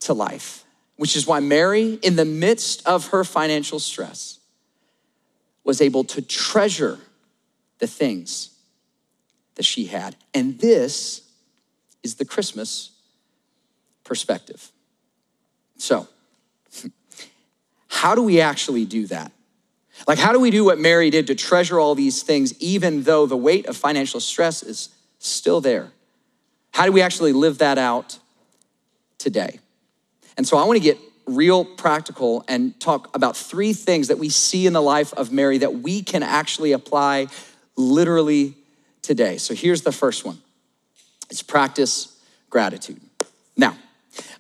to 0.02 0.14
life, 0.14 0.64
which 0.96 1.16
is 1.16 1.28
why 1.28 1.40
Mary, 1.40 1.94
in 2.02 2.16
the 2.16 2.26
midst 2.26 2.86
of 2.88 3.10
her 3.10 3.24
financial 3.24 3.80
stress, 3.80 4.40
was 5.64 5.82
able 5.82 6.04
to 6.06 6.22
treasure 6.22 7.00
the 7.80 7.88
things 7.88 8.52
that 9.56 9.64
she 9.64 9.86
had. 9.86 10.16
And 10.34 10.58
this 10.60 11.22
is 12.04 12.16
the 12.16 12.26
Christmas 12.26 12.92
perspective. 14.04 14.72
So, 15.78 16.08
how 17.88 18.16
do 18.16 18.24
we 18.24 18.40
actually 18.40 18.86
do 18.86 19.08
that? 19.08 19.32
Like, 20.08 20.20
how 20.20 20.32
do 20.32 20.40
we 20.40 20.52
do 20.52 20.64
what 20.64 20.78
Mary 20.78 21.10
did 21.10 21.28
to 21.28 21.36
treasure 21.36 21.80
all 21.80 21.96
these 21.96 22.22
things, 22.22 22.54
even 22.62 23.04
though 23.04 23.26
the 23.26 23.38
weight 23.38 23.66
of 23.66 23.76
financial 23.76 24.20
stress 24.20 24.62
is 24.62 24.90
still 25.20 25.60
there? 25.60 25.92
How 26.72 26.86
do 26.86 26.92
we 26.92 27.02
actually 27.02 27.34
live 27.34 27.58
that 27.58 27.78
out 27.78 28.20
today. 29.18 29.60
And 30.38 30.48
so 30.48 30.58
I 30.58 30.66
want 30.66 30.78
to 30.78 30.84
get 30.84 30.98
real 31.26 31.66
practical 31.66 32.44
and 32.48 32.80
talk 32.80 33.16
about 33.16 33.36
three 33.36 33.74
things 33.74 34.08
that 34.08 34.18
we 34.18 34.30
see 34.30 34.66
in 34.66 34.74
the 34.74 34.82
life 34.82 35.14
of 35.14 35.32
Mary 35.32 35.58
that 35.60 35.76
we 35.76 36.02
can 36.02 36.24
actually 36.24 36.72
apply 36.72 37.28
literally 37.76 38.56
today. 39.02 39.38
So 39.38 39.54
here's 39.54 39.82
the 39.82 39.92
first 39.92 40.26
one 40.26 40.40
it's 41.30 41.44
practice 41.44 42.18
gratitude. 42.50 43.02
Now, 43.56 43.78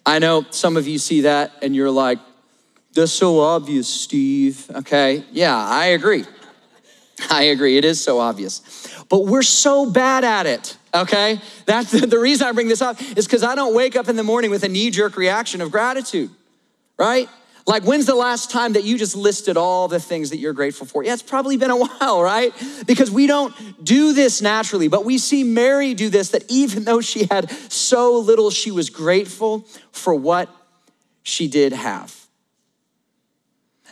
I 0.06 0.20
know 0.20 0.46
some 0.52 0.78
of 0.78 0.88
you 0.88 0.98
see 0.98 1.22
that 1.22 1.52
and 1.62 1.76
you're 1.76 1.92
like, 1.92 2.20
that's 2.94 3.12
so 3.12 3.40
obvious, 3.40 3.88
Steve. 3.88 4.70
Okay, 4.74 5.24
yeah, 5.32 5.56
I 5.56 5.88
agree. 5.88 6.26
I 7.30 7.44
agree, 7.44 7.78
it 7.78 7.86
is 7.86 8.02
so 8.02 8.20
obvious. 8.20 8.62
But 9.10 9.26
we're 9.26 9.44
so 9.44 9.90
bad 9.90 10.24
at 10.24 10.46
it, 10.46 10.78
okay? 11.03 11.39
That's 11.65 11.91
the 12.15 12.19
reason 12.19 12.47
I 12.47 12.51
bring 12.51 12.67
this 12.67 12.81
up 12.81 13.01
is 13.15 13.25
because 13.25 13.43
I 13.43 13.55
don't 13.55 13.75
wake 13.75 13.95
up 13.95 14.10
in 14.10 14.15
the 14.15 14.23
morning 14.23 14.51
with 14.51 14.63
a 14.63 14.69
knee 14.69 14.89
jerk 14.89 15.17
reaction 15.17 15.62
of 15.62 15.71
gratitude, 15.71 16.29
right? 16.97 17.29
Like, 17.67 17.83
when's 17.83 18.05
the 18.05 18.15
last 18.15 18.49
time 18.49 18.73
that 18.73 18.86
you 18.86 18.97
just 18.97 19.13
listed 19.13 19.57
all 19.57 19.89
the 19.89 19.99
things 19.99 20.29
that 20.29 20.38
you're 20.38 20.53
grateful 20.53 20.88
for? 20.88 21.03
Yeah, 21.03 21.13
it's 21.13 21.21
probably 21.21 21.57
been 21.57 21.69
a 21.69 21.75
while, 21.86 22.21
right? 22.21 22.53
Because 22.88 23.12
we 23.12 23.27
don't 23.27 23.53
do 23.83 24.13
this 24.13 24.41
naturally, 24.41 24.88
but 24.88 25.03
we 25.03 25.17
see 25.17 25.43
Mary 25.43 25.93
do 25.93 26.10
this 26.10 26.29
that 26.29 26.49
even 26.49 26.86
though 26.86 27.01
she 27.01 27.25
had 27.29 27.51
so 27.69 28.17
little, 28.19 28.51
she 28.51 28.71
was 28.71 28.89
grateful 28.89 29.67
for 29.91 30.15
what 30.15 30.49
she 31.23 31.49
did 31.49 31.73
have. 31.73 32.15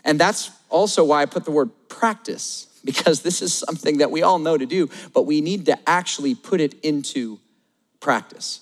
And 0.06 0.18
that's 0.18 0.52
also 0.70 1.04
why 1.04 1.24
I 1.24 1.26
put 1.26 1.44
the 1.44 1.52
word 1.52 1.70
practice, 1.90 2.68
because 2.86 3.22
this 3.22 3.42
is 3.42 3.54
something 3.54 3.98
that 3.98 4.12
we 4.12 4.22
all 4.22 4.40
know 4.40 4.58
to 4.58 4.66
do, 4.66 4.90
but 5.14 5.24
we 5.24 5.42
need 5.42 5.66
to 5.66 5.78
actually 5.90 6.36
put 6.36 6.62
it 6.62 6.76
into 6.82 7.40
practice. 8.00 8.62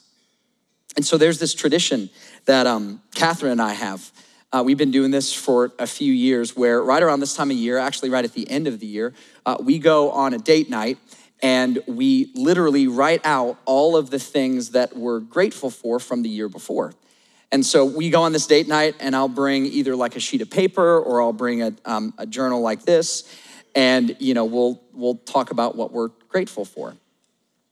And 0.96 1.06
so 1.06 1.18
there's 1.18 1.40
this 1.40 1.54
tradition 1.54 2.10
that 2.46 2.66
um, 2.66 3.02
Catherine 3.14 3.52
and 3.52 3.62
I 3.62 3.74
have 3.74 4.12
uh, 4.54 4.62
we've 4.64 4.78
been 4.78 4.92
doing 4.92 5.10
this 5.10 5.34
for 5.34 5.72
a 5.80 5.88
few 5.88 6.14
years 6.14 6.56
where, 6.56 6.84
right 6.84 7.02
around 7.02 7.20
this 7.22 7.34
time 7.34 7.50
of 7.50 7.58
year, 7.58 7.80
actually, 7.80 8.12
right 8.12 8.24
at 8.24 8.34
the 8.34 8.48
end 8.52 8.68
of 8.68 8.80
the 8.80 8.86
year, 8.86 9.12
uh, 9.48 9.58
we 9.60 9.80
go 9.80 10.12
on 10.12 10.36
a 10.36 10.38
date 10.38 10.70
night 10.70 11.00
and 11.42 11.82
we 11.88 12.32
literally 12.36 12.88
write 12.88 13.26
out 13.26 13.58
all 13.66 13.98
of 13.98 14.12
the 14.12 14.20
things 14.20 14.70
that 14.70 14.96
we're 14.96 15.20
grateful 15.20 15.72
for 15.72 16.00
from 16.00 16.22
the 16.22 16.30
year 16.30 16.48
before. 16.48 16.94
And 17.52 17.66
so 17.66 17.84
we 17.84 18.12
go 18.12 18.22
on 18.22 18.32
this 18.32 18.46
date 18.46 18.68
night, 18.68 18.96
and 19.00 19.16
I'll 19.16 19.28
bring 19.28 19.66
either 19.66 19.96
like 19.96 20.16
a 20.16 20.20
sheet 20.20 20.42
of 20.42 20.52
paper 20.52 21.00
or 21.00 21.20
I'll 21.20 21.34
bring 21.34 21.64
a, 21.64 21.74
um, 21.84 22.14
a 22.20 22.28
journal 22.28 22.62
like 22.62 22.84
this, 22.84 23.24
and 23.76 24.16
you 24.20 24.34
know 24.34 24.46
we'll 24.46 24.82
we'll 24.94 25.16
talk 25.16 25.52
about 25.52 25.76
what 25.76 25.92
we're 25.92 26.10
grateful 26.30 26.66
for. 26.66 26.96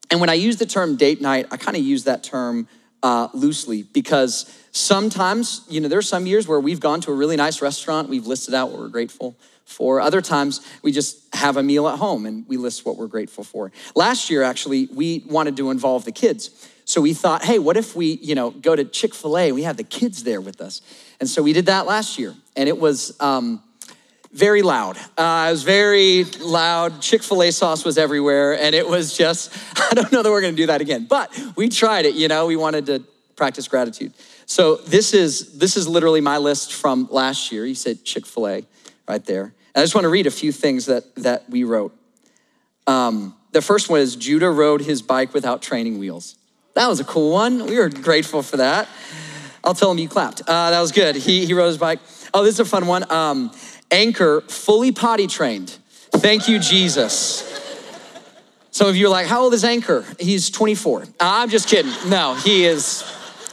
And 0.09 0.19
when 0.19 0.29
I 0.29 0.33
use 0.33 0.57
the 0.57 0.65
term 0.65 0.97
date 0.97 1.21
night, 1.21 1.47
I 1.51 1.57
kind 1.57 1.77
of 1.77 1.83
use 1.83 2.03
that 2.03 2.21
term 2.21 2.67
uh, 3.01 3.29
loosely 3.33 3.83
because 3.83 4.53
sometimes, 4.71 5.65
you 5.69 5.79
know, 5.79 5.87
there 5.87 5.99
are 5.99 6.03
some 6.03 6.25
years 6.25 6.47
where 6.47 6.59
we've 6.59 6.81
gone 6.81 7.01
to 7.01 7.11
a 7.11 7.15
really 7.15 7.37
nice 7.37 7.61
restaurant, 7.61 8.09
we've 8.09 8.27
listed 8.27 8.53
out 8.53 8.69
what 8.69 8.79
we're 8.79 8.89
grateful 8.89 9.37
for. 9.63 10.01
Other 10.01 10.21
times, 10.21 10.59
we 10.83 10.91
just 10.91 11.33
have 11.33 11.55
a 11.55 11.63
meal 11.63 11.87
at 11.87 11.97
home 11.97 12.25
and 12.25 12.45
we 12.47 12.57
list 12.57 12.85
what 12.85 12.97
we're 12.97 13.07
grateful 13.07 13.43
for. 13.43 13.71
Last 13.95 14.29
year, 14.29 14.43
actually, 14.43 14.87
we 14.93 15.23
wanted 15.27 15.55
to 15.57 15.71
involve 15.71 16.03
the 16.03 16.11
kids. 16.11 16.69
So 16.83 16.99
we 16.99 17.13
thought, 17.13 17.43
hey, 17.43 17.57
what 17.57 17.77
if 17.77 17.95
we, 17.95 18.19
you 18.21 18.35
know, 18.35 18.51
go 18.51 18.75
to 18.75 18.83
Chick 18.83 19.15
fil 19.15 19.37
A? 19.37 19.51
We 19.53 19.63
have 19.63 19.77
the 19.77 19.83
kids 19.83 20.23
there 20.23 20.41
with 20.41 20.59
us. 20.59 20.81
And 21.21 21.29
so 21.29 21.41
we 21.41 21.53
did 21.53 21.67
that 21.67 21.85
last 21.85 22.19
year. 22.19 22.35
And 22.57 22.67
it 22.67 22.77
was, 22.77 23.15
um, 23.21 23.63
very 24.33 24.61
loud. 24.61 24.97
Uh, 25.17 25.47
it 25.49 25.51
was 25.51 25.63
very 25.63 26.23
loud. 26.23 27.01
Chick 27.01 27.23
fil 27.23 27.43
A 27.43 27.51
sauce 27.51 27.83
was 27.83 27.97
everywhere. 27.97 28.57
And 28.57 28.73
it 28.73 28.87
was 28.87 29.17
just, 29.17 29.51
I 29.91 29.93
don't 29.93 30.11
know 30.11 30.23
that 30.23 30.29
we're 30.29 30.41
going 30.41 30.53
to 30.53 30.61
do 30.61 30.67
that 30.67 30.81
again. 30.81 31.05
But 31.05 31.37
we 31.55 31.69
tried 31.69 32.05
it, 32.05 32.15
you 32.15 32.27
know, 32.27 32.45
we 32.45 32.55
wanted 32.55 32.85
to 32.87 33.03
practice 33.35 33.67
gratitude. 33.67 34.13
So 34.45 34.75
this 34.75 35.13
is, 35.13 35.57
this 35.57 35.77
is 35.77 35.87
literally 35.87 36.21
my 36.21 36.37
list 36.37 36.73
from 36.73 37.07
last 37.11 37.51
year. 37.51 37.65
You 37.65 37.75
said 37.75 38.03
Chick 38.03 38.25
fil 38.25 38.47
A 38.47 38.63
right 39.07 39.25
there. 39.25 39.43
And 39.43 39.81
I 39.81 39.81
just 39.81 39.95
want 39.95 40.05
to 40.05 40.09
read 40.09 40.27
a 40.27 40.31
few 40.31 40.51
things 40.51 40.85
that, 40.87 41.15
that 41.15 41.49
we 41.49 41.63
wrote. 41.63 41.95
Um, 42.87 43.35
the 43.51 43.61
first 43.61 43.89
one 43.89 43.99
is 43.99 44.15
Judah 44.15 44.49
rode 44.49 44.81
his 44.81 45.01
bike 45.01 45.33
without 45.33 45.61
training 45.61 45.99
wheels. 45.99 46.35
That 46.73 46.87
was 46.87 46.99
a 46.99 47.03
cool 47.03 47.31
one. 47.31 47.65
We 47.65 47.77
were 47.77 47.89
grateful 47.89 48.41
for 48.41 48.57
that. 48.57 48.87
I'll 49.63 49.73
tell 49.73 49.91
him 49.91 49.97
you 49.97 50.09
clapped. 50.09 50.41
Uh, 50.41 50.71
that 50.71 50.79
was 50.79 50.91
good. 50.91 51.15
He, 51.15 51.45
he 51.45 51.53
rode 51.53 51.67
his 51.67 51.77
bike. 51.77 51.99
Oh, 52.33 52.43
this 52.43 52.55
is 52.55 52.61
a 52.61 52.65
fun 52.65 52.87
one. 52.87 53.09
Um, 53.11 53.51
Anchor, 53.91 54.41
fully 54.41 54.91
potty 54.91 55.27
trained. 55.27 55.77
Thank 56.11 56.47
you, 56.47 56.59
Jesus. 56.59 57.47
Some 58.71 58.87
of 58.87 58.95
you 58.95 59.07
are 59.07 59.09
like, 59.09 59.27
how 59.27 59.41
old 59.41 59.53
is 59.53 59.65
Anchor? 59.65 60.05
He's 60.19 60.49
24. 60.49 61.05
I'm 61.19 61.49
just 61.49 61.67
kidding. 61.67 61.91
No, 62.09 62.35
he 62.35 62.65
is, 62.65 63.03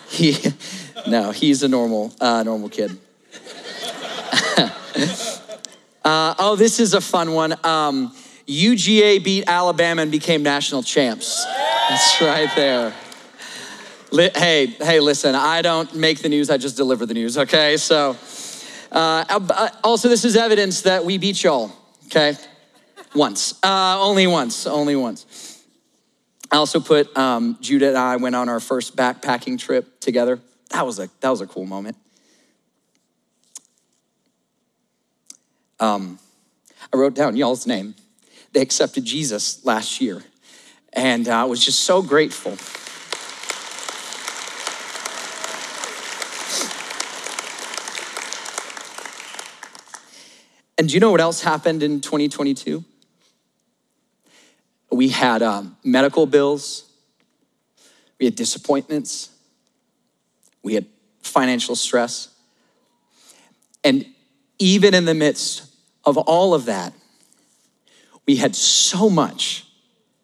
he, 0.08 0.36
no, 1.08 1.32
he's 1.32 1.62
a 1.64 1.68
normal, 1.68 2.12
uh, 2.20 2.44
normal 2.44 2.68
kid. 2.68 2.92
uh, 6.04 6.34
oh, 6.38 6.56
this 6.56 6.78
is 6.78 6.94
a 6.94 7.00
fun 7.00 7.32
one. 7.32 7.52
Um, 7.64 8.14
UGA 8.46 9.22
beat 9.22 9.44
Alabama 9.46 10.02
and 10.02 10.10
became 10.10 10.42
national 10.42 10.82
champs. 10.82 11.44
That's 11.88 12.20
right 12.20 12.50
there. 12.54 12.94
Hey, 14.10 14.66
hey, 14.66 15.00
listen, 15.00 15.34
I 15.34 15.60
don't 15.60 15.94
make 15.94 16.20
the 16.20 16.28
news, 16.30 16.48
I 16.48 16.56
just 16.56 16.76
deliver 16.76 17.04
the 17.04 17.12
news, 17.12 17.36
okay? 17.36 17.76
So, 17.76 18.16
uh, 18.90 19.24
uh, 19.28 19.68
also, 19.84 20.08
this 20.08 20.24
is 20.24 20.36
evidence 20.36 20.82
that 20.82 21.04
we 21.04 21.18
beat 21.18 21.42
y'all, 21.42 21.70
okay? 22.06 22.36
Once. 23.14 23.58
Uh, 23.62 23.98
only 24.00 24.26
once. 24.26 24.66
Only 24.66 24.96
once. 24.96 25.64
I 26.50 26.56
also 26.56 26.80
put 26.80 27.14
um, 27.16 27.58
Judah 27.60 27.88
and 27.88 27.98
I 27.98 28.16
went 28.16 28.34
on 28.34 28.48
our 28.48 28.60
first 28.60 28.96
backpacking 28.96 29.58
trip 29.58 30.00
together. 30.00 30.40
That 30.70 30.86
was 30.86 30.98
a, 30.98 31.10
that 31.20 31.28
was 31.30 31.40
a 31.40 31.46
cool 31.46 31.66
moment. 31.66 31.96
Um, 35.80 36.18
I 36.92 36.96
wrote 36.96 37.14
down 37.14 37.36
y'all's 37.36 37.66
name. 37.66 37.94
They 38.52 38.60
accepted 38.62 39.04
Jesus 39.04 39.64
last 39.64 40.00
year. 40.00 40.22
And 40.92 41.28
I 41.28 41.44
was 41.44 41.64
just 41.64 41.80
so 41.80 42.02
grateful 42.02 42.56
And 50.78 50.88
do 50.88 50.94
you 50.94 51.00
know 51.00 51.10
what 51.10 51.20
else 51.20 51.42
happened 51.42 51.82
in 51.82 52.00
2022? 52.00 52.84
We 54.92 55.08
had 55.08 55.42
um, 55.42 55.76
medical 55.82 56.24
bills, 56.24 56.88
we 58.18 58.26
had 58.26 58.36
disappointments, 58.36 59.30
we 60.62 60.74
had 60.74 60.86
financial 61.20 61.74
stress. 61.74 62.28
And 63.82 64.06
even 64.58 64.94
in 64.94 65.04
the 65.04 65.14
midst 65.14 65.64
of 66.04 66.16
all 66.16 66.54
of 66.54 66.66
that, 66.66 66.92
we 68.26 68.36
had 68.36 68.54
so 68.54 69.10
much 69.10 69.66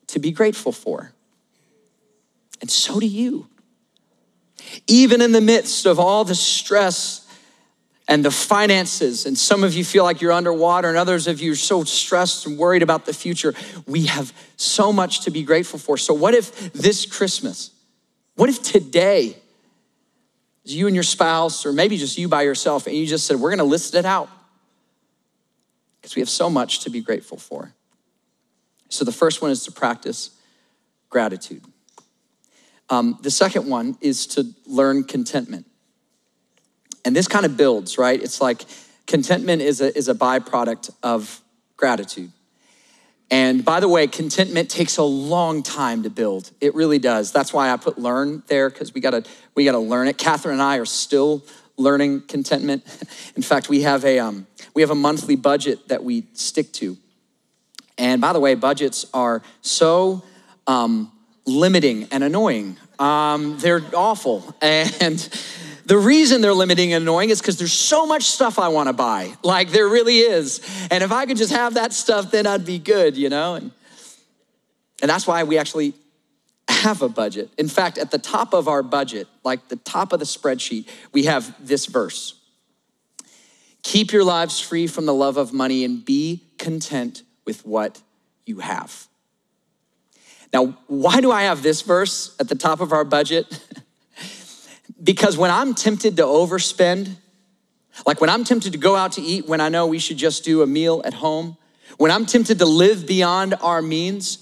to 0.09 0.19
be 0.19 0.31
grateful 0.31 0.73
for. 0.73 1.13
And 2.61 2.71
so 2.71 3.01
do 3.01 3.07
you. 3.07 3.49
Even 4.87 5.21
in 5.21 5.33
the 5.33 5.41
midst 5.41 5.85
of 5.87 5.99
all 5.99 6.25
the 6.25 6.35
stress 6.35 7.24
and 8.07 8.25
the 8.25 8.31
finances, 8.31 9.25
and 9.25 9.37
some 9.37 9.65
of 9.65 9.73
you 9.73 9.83
feel 9.83 10.05
like 10.05 10.21
you're 10.21 10.33
underwater, 10.33 10.89
and 10.89 10.99
others 10.99 11.27
of 11.27 11.41
you 11.41 11.53
are 11.53 11.57
so 11.57 11.85
stressed 11.85 12.47
and 12.47 12.59
worried 12.59 12.83
about 12.83 13.07
the 13.07 13.15
future. 13.15 13.55
We 13.87 14.07
have 14.07 14.33
so 14.57 14.93
much 14.93 15.23
to 15.23 15.31
be 15.31 15.43
grateful 15.43 15.79
for. 15.79 15.97
So, 15.97 16.13
what 16.13 16.35
if 16.35 16.73
this 16.75 17.07
Christmas, 17.07 17.71
what 18.37 18.51
if 18.51 18.63
today, 18.63 19.37
you 20.65 20.87
and 20.87 20.95
your 20.95 21.03
spouse, 21.03 21.65
or 21.65 21.73
maybe 21.73 21.97
just 21.97 22.19
you 22.19 22.29
by 22.29 22.43
yourself, 22.43 22.87
and 22.87 22.95
you 22.95 23.07
just 23.07 23.27
said, 23.27 23.41
We're 23.41 23.51
gonna 23.51 23.65
list 23.65 23.95
it 23.95 24.05
out? 24.05 24.29
Because 25.97 26.15
we 26.15 26.21
have 26.21 26.29
so 26.29 26.51
much 26.51 26.81
to 26.81 26.91
be 26.91 27.01
grateful 27.01 27.39
for. 27.39 27.73
So, 28.91 29.07
the 29.07 29.13
first 29.13 29.41
one 29.41 29.51
is 29.51 29.65
to 29.65 29.73
practice 29.73 30.31
gratitude. 31.09 31.65
Um, 32.91 33.19
the 33.23 33.31
second 33.31 33.67
one 33.67 33.97
is 34.03 34.27
to 34.27 34.45
learn 34.67 35.05
contentment. 35.05 35.65
And 37.05 37.15
this 37.15 37.29
kind 37.29 37.45
of 37.45 37.57
builds, 37.57 37.99
right? 37.99 38.21
It's 38.21 38.41
like 38.41 38.65
contentment 39.07 39.63
is 39.63 39.81
a, 39.81 39.97
is 39.97 40.09
a 40.09 40.15
byproduct 40.15 40.91
of 41.03 41.41
gratitude. 41.77 42.33
And 43.31 43.65
by 43.65 43.81
the 43.81 43.89
way, 43.89 44.07
contentment 44.07 44.71
takes 44.71 44.97
a 44.97 45.03
long 45.03 45.63
time 45.63 46.03
to 46.03 46.11
build. 46.11 46.51
It 46.61 46.75
really 46.75 46.99
does. 46.99 47.33
That's 47.33 47.53
why 47.53 47.71
I 47.71 47.77
put 47.77 47.99
learn 47.99 48.43
there 48.49 48.71
because 48.71 48.95
we 48.95 49.01
gotta 49.01 49.25
we 49.55 49.65
gotta 49.65 49.79
learn 49.79 50.09
it. 50.09 50.19
Catherine 50.19 50.55
and 50.55 50.63
I 50.63 50.77
are 50.77 50.85
still 50.85 51.43
learning 51.77 52.23
contentment. 52.29 52.85
In 53.37 53.43
fact, 53.43 53.69
we 53.69 53.83
have 53.83 54.05
a 54.05 54.19
um, 54.19 54.47
we 54.75 54.83
have 54.83 54.91
a 54.91 54.95
monthly 54.95 55.37
budget 55.37 55.89
that 55.89 56.05
we 56.05 56.27
stick 56.35 56.73
to. 56.75 56.97
And 57.97 58.21
by 58.21 58.33
the 58.33 58.41
way, 58.41 58.55
budgets 58.55 59.07
are 59.15 59.43
so 59.63 60.23
um, 60.67 61.11
limiting 61.47 62.05
and 62.11 62.25
annoying. 62.25 62.77
Um, 62.99 63.59
they're 63.59 63.83
awful 63.95 64.55
and 64.63 65.29
the 65.87 65.99
reason 65.99 66.41
they're 66.41 66.55
limiting 66.55 66.93
and 66.93 67.03
annoying 67.03 67.31
is 67.31 67.41
because 67.41 67.59
there's 67.59 67.73
so 67.73 68.07
much 68.07 68.25
stuff 68.25 68.59
I 68.59 68.69
want 68.69 68.89
to 68.89 68.93
buy. 68.93 69.35
Like 69.43 69.71
there 69.71 69.89
really 69.89 70.19
is. 70.19 70.61
And 70.91 71.05
if 71.05 71.13
I 71.13 71.27
could 71.27 71.37
just 71.37 71.53
have 71.53 71.75
that 71.75 71.93
stuff, 71.93 72.31
then 72.31 72.47
I'd 72.47 72.65
be 72.65 72.79
good, 72.79 73.17
you 73.17 73.29
know? 73.29 73.55
And, 73.57 73.71
and 75.03 75.11
that's 75.11 75.27
why 75.27 75.43
we 75.45 75.59
actually 75.59 75.95
have 76.69 77.03
a 77.03 77.09
budget. 77.09 77.51
In 77.59 77.69
fact, 77.69 77.99
at 77.99 78.11
the 78.11 78.19
top 78.19 78.55
of 78.55 78.69
our 78.69 78.83
budget, 78.83 79.29
like 79.45 79.69
the 79.69 79.77
top 79.77 80.13
of 80.13 80.21
the 80.21 80.25
spreadsheet, 80.25 80.89
we 81.13 81.25
have 81.25 81.55
this 81.67 81.87
verse 81.87 82.41
Keep 83.85 84.13
your 84.13 84.25
lives 84.25 84.59
free 84.61 84.87
from 84.87 85.05
the 85.05 85.13
love 85.13 85.37
of 85.37 85.53
money 85.53 85.85
and 85.85 86.03
be 86.03 86.43
content 86.57 87.23
with 87.45 87.67
what 87.67 88.01
you 88.47 88.61
have. 88.61 89.07
Now, 90.55 90.79
why 90.87 91.21
do 91.21 91.31
I 91.31 91.43
have 91.43 91.63
this 91.63 91.83
verse 91.83 92.35
at 92.41 92.49
the 92.49 92.55
top 92.55 92.81
of 92.81 92.93
our 92.93 93.05
budget? 93.05 93.47
because 95.05 95.37
when 95.37 95.51
I'm 95.51 95.75
tempted 95.75 96.17
to 96.17 96.23
overspend, 96.23 97.15
like 98.07 98.21
when 98.21 98.31
I'm 98.31 98.43
tempted 98.43 98.73
to 98.73 98.79
go 98.79 98.97
out 98.97 99.13
to 99.13 99.23
eat 99.23 99.47
when 99.47 99.61
I 99.61 99.69
know 99.69 99.87
we 99.87 99.99
should 99.99 100.17
just 100.17 100.45
do 100.45 100.63
a 100.63 100.67
meal 100.67 101.03
at 101.05 101.15
home, 101.15 101.57
when 101.99 102.11
I'm 102.11 102.27
tempted 102.27 102.59
to 102.59 102.65
live 102.65 103.07
beyond 103.07 103.55
our 103.61 103.83
means, 103.83 104.41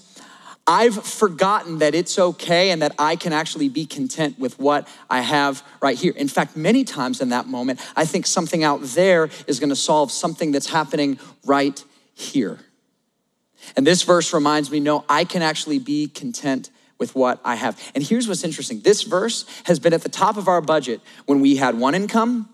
I've 0.65 1.05
forgotten 1.05 1.79
that 1.79 1.93
it's 1.93 2.17
okay 2.17 2.71
and 2.71 2.81
that 2.81 2.95
I 2.97 3.17
can 3.17 3.33
actually 3.33 3.67
be 3.67 3.85
content 3.85 4.39
with 4.39 4.57
what 4.57 4.87
I 5.09 5.19
have 5.19 5.61
right 5.81 5.97
here. 5.97 6.13
In 6.15 6.29
fact, 6.29 6.55
many 6.55 6.85
times 6.85 7.19
in 7.19 7.29
that 7.29 7.47
moment, 7.47 7.81
I 7.97 8.05
think 8.05 8.25
something 8.25 8.63
out 8.63 8.81
there 8.81 9.29
is 9.45 9.59
gonna 9.59 9.75
solve 9.75 10.11
something 10.11 10.53
that's 10.53 10.69
happening 10.69 11.19
right 11.45 11.83
here. 12.13 12.59
And 13.75 13.85
this 13.85 14.03
verse 14.03 14.33
reminds 14.33 14.71
me 14.71 14.79
no, 14.79 15.03
I 15.09 15.25
can 15.25 15.41
actually 15.41 15.79
be 15.79 16.07
content 16.07 16.69
with 17.03 17.15
what 17.15 17.41
I 17.43 17.55
have. 17.55 17.77
And 17.93 18.01
here's 18.01 18.29
what's 18.29 18.45
interesting 18.45 18.79
this 18.79 19.01
verse 19.01 19.45
has 19.65 19.77
been 19.77 19.91
at 19.91 20.03
the 20.03 20.09
top 20.09 20.37
of 20.37 20.47
our 20.47 20.61
budget 20.61 21.01
when 21.25 21.41
we 21.41 21.57
had 21.57 21.77
one 21.77 21.95
income, 21.95 22.47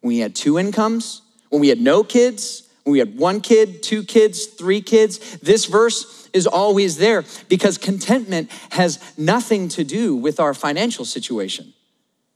when 0.00 0.14
we 0.14 0.20
had 0.20 0.36
two 0.36 0.56
incomes, 0.56 1.22
when 1.48 1.60
we 1.60 1.68
had 1.68 1.80
no 1.80 2.04
kids, 2.04 2.62
when 2.84 2.92
we 2.92 3.00
had 3.00 3.18
one 3.18 3.40
kid, 3.40 3.82
two 3.82 4.04
kids, 4.04 4.46
three 4.46 4.80
kids. 4.80 5.18
This 5.38 5.64
verse 5.64 6.30
is 6.32 6.46
always 6.46 6.98
there 6.98 7.24
because 7.48 7.76
contentment 7.76 8.52
has 8.70 9.00
nothing 9.18 9.68
to 9.70 9.82
do 9.82 10.14
with 10.14 10.38
our 10.38 10.54
financial 10.54 11.04
situation. 11.04 11.74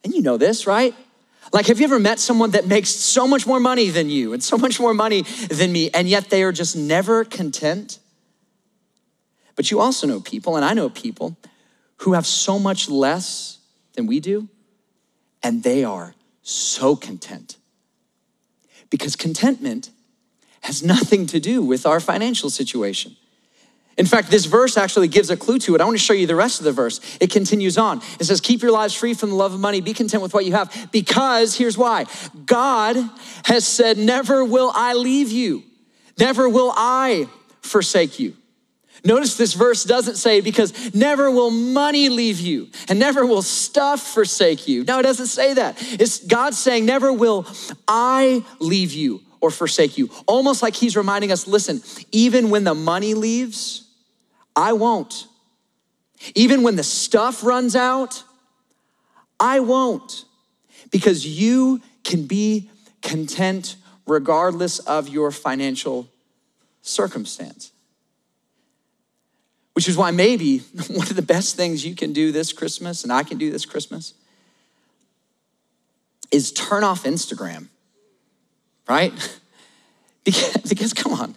And 0.03 0.13
you 0.13 0.21
know 0.21 0.37
this, 0.37 0.67
right? 0.67 0.97
Like, 1.53 1.67
have 1.67 1.79
you 1.79 1.85
ever 1.85 2.01
met 2.01 2.19
someone 2.19 2.51
that 2.53 2.67
makes 2.67 2.89
so 2.89 3.29
much 3.29 3.47
more 3.47 3.61
money 3.61 3.89
than 3.89 4.11
you 4.11 4.33
and 4.33 4.43
so 4.43 4.59
much 4.59 4.81
more 4.81 4.95
money 4.95 5.23
than 5.49 5.71
me, 5.71 5.91
and 5.95 6.09
yet 6.09 6.29
they 6.29 6.43
are 6.43 6.51
just 6.51 6.75
never 6.75 7.25
content? 7.25 8.01
But 9.55 9.71
you 9.71 9.81
also 9.81 10.07
know 10.07 10.21
people, 10.21 10.57
and 10.57 10.65
I 10.65 10.75
know 10.75 10.89
people 10.89 11.37
who 12.03 12.15
have 12.15 12.27
so 12.27 12.59
much 12.59 12.89
less 12.89 13.59
than 13.95 14.07
we 14.07 14.19
do, 14.19 14.49
and 15.43 15.63
they 15.63 15.85
are 15.85 16.15
so 16.43 16.97
content. 16.97 17.57
Because 18.91 19.15
contentment 19.15 19.91
has 20.63 20.83
nothing 20.83 21.27
to 21.27 21.39
do 21.39 21.63
with 21.63 21.87
our 21.87 22.01
financial 22.01 22.51
situation. 22.51 23.17
In 23.97 24.07
fact, 24.07 24.31
this 24.31 24.47
verse 24.47 24.77
actually 24.77 25.07
gives 25.07 25.31
a 25.31 25.37
clue 25.37 25.61
to 25.61 25.77
it. 25.77 25.81
I 25.81 25.85
want 25.85 25.97
to 25.97 26.03
show 26.03 26.13
you 26.13 26.27
the 26.27 26.35
rest 26.35 26.59
of 26.59 26.65
the 26.65 26.73
verse. 26.73 27.01
It 27.21 27.31
continues 27.31 27.79
on. 27.79 28.01
It 28.19 28.25
says, 28.25 28.41
Keep 28.41 28.63
your 28.63 28.73
lives 28.73 28.95
free 28.95 29.15
from 29.15 29.31
the 29.31 29.37
love 29.37 29.55
of 29.55 29.61
money. 29.61 29.81
Be 29.81 29.93
content 29.93 30.25
with 30.25 30.35
what 30.35 30.45
you 30.45 30.53
have. 30.53 30.89
Because, 30.91 31.57
here's 31.57 31.79
why 31.79 32.07
God 32.47 32.97
has 33.45 33.65
said, 33.67 33.97
Never 33.97 34.45
will 34.45 34.73
I 34.75 34.95
leave 34.95 35.31
you, 35.31 35.63
never 36.19 36.49
will 36.49 36.73
I 36.75 37.29
forsake 37.61 38.19
you. 38.19 38.35
Notice 39.05 39.37
this 39.37 39.55
verse 39.55 39.85
doesn't 39.85 40.17
say, 40.17 40.41
because 40.41 40.95
never 40.95 41.31
will 41.31 41.51
money 41.51 42.09
leave 42.09 42.39
you 42.39 42.69
and 42.89 42.99
never 42.99 43.27
will 43.27 43.43
stuff 43.43 44.01
forsake 44.01 44.69
you. 44.69 44.85
No, 44.85 45.01
it 45.01 45.03
doesn't 45.03 45.27
say 45.27 45.55
that. 45.55 45.77
It's 45.81 46.25
God 46.25 46.55
saying, 46.55 46.87
never 46.87 47.13
will 47.13 47.47
I 47.89 48.45
leave 48.61 48.93
you 48.93 49.23
or 49.41 49.51
forsake 49.51 49.99
you. 49.99 50.09
Almost 50.27 50.63
like 50.63 50.77
he's 50.77 50.97
reminding 50.97 51.33
us 51.33 51.49
listen, 51.49 51.83
even 52.13 52.51
when 52.51 52.65
the 52.65 52.75
money 52.75 53.15
leaves, 53.15 53.89
I 54.55 54.73
won't. 54.75 55.27
Even 56.37 56.63
when 56.63 56.77
the 56.77 56.85
stuff 56.85 57.43
runs 57.43 57.75
out, 57.75 58.23
I 59.41 59.59
won't. 59.61 60.25
Because 60.93 61.27
you 61.27 61.81
can 62.05 62.27
be 62.27 62.71
content 63.03 63.77
regardless 64.07 64.79
of 64.81 65.09
your 65.09 65.33
financial 65.33 66.09
circumstance. 66.83 67.73
Which 69.75 69.89
is 69.89 69.97
why 69.97 70.11
maybe 70.11 70.59
one 70.91 71.09
of 71.09 71.17
the 71.17 71.23
best 71.23 71.57
things 71.57 71.85
you 71.85 71.95
can 71.95 72.13
do 72.13 72.33
this 72.33 72.53
Christmas, 72.53 73.03
and 73.05 73.13
I 73.13 73.23
can 73.23 73.39
do 73.39 73.51
this 73.51 73.65
Christmas, 73.65 74.15
is 76.31 76.53
turn 76.53 76.85
off 76.85 77.05
Instagram, 77.05 77.69
right? 78.89 79.13
Because, 80.25 80.63
because 80.69 80.93
come 80.95 81.15
on, 81.15 81.35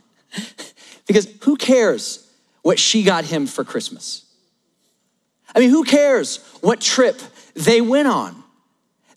because 1.08 1.28
who 1.42 1.56
cares 1.56 2.32
what 2.62 2.78
she 2.78 3.02
got 3.02 3.26
him 3.26 3.48
for 3.48 3.64
Christmas? 3.64 4.26
I 5.56 5.60
mean, 5.60 5.72
who 5.72 5.84
cares 5.84 6.38
what 6.62 6.82
trip 6.82 7.20
they 7.56 7.82
went 7.82 8.08
on? 8.08 8.44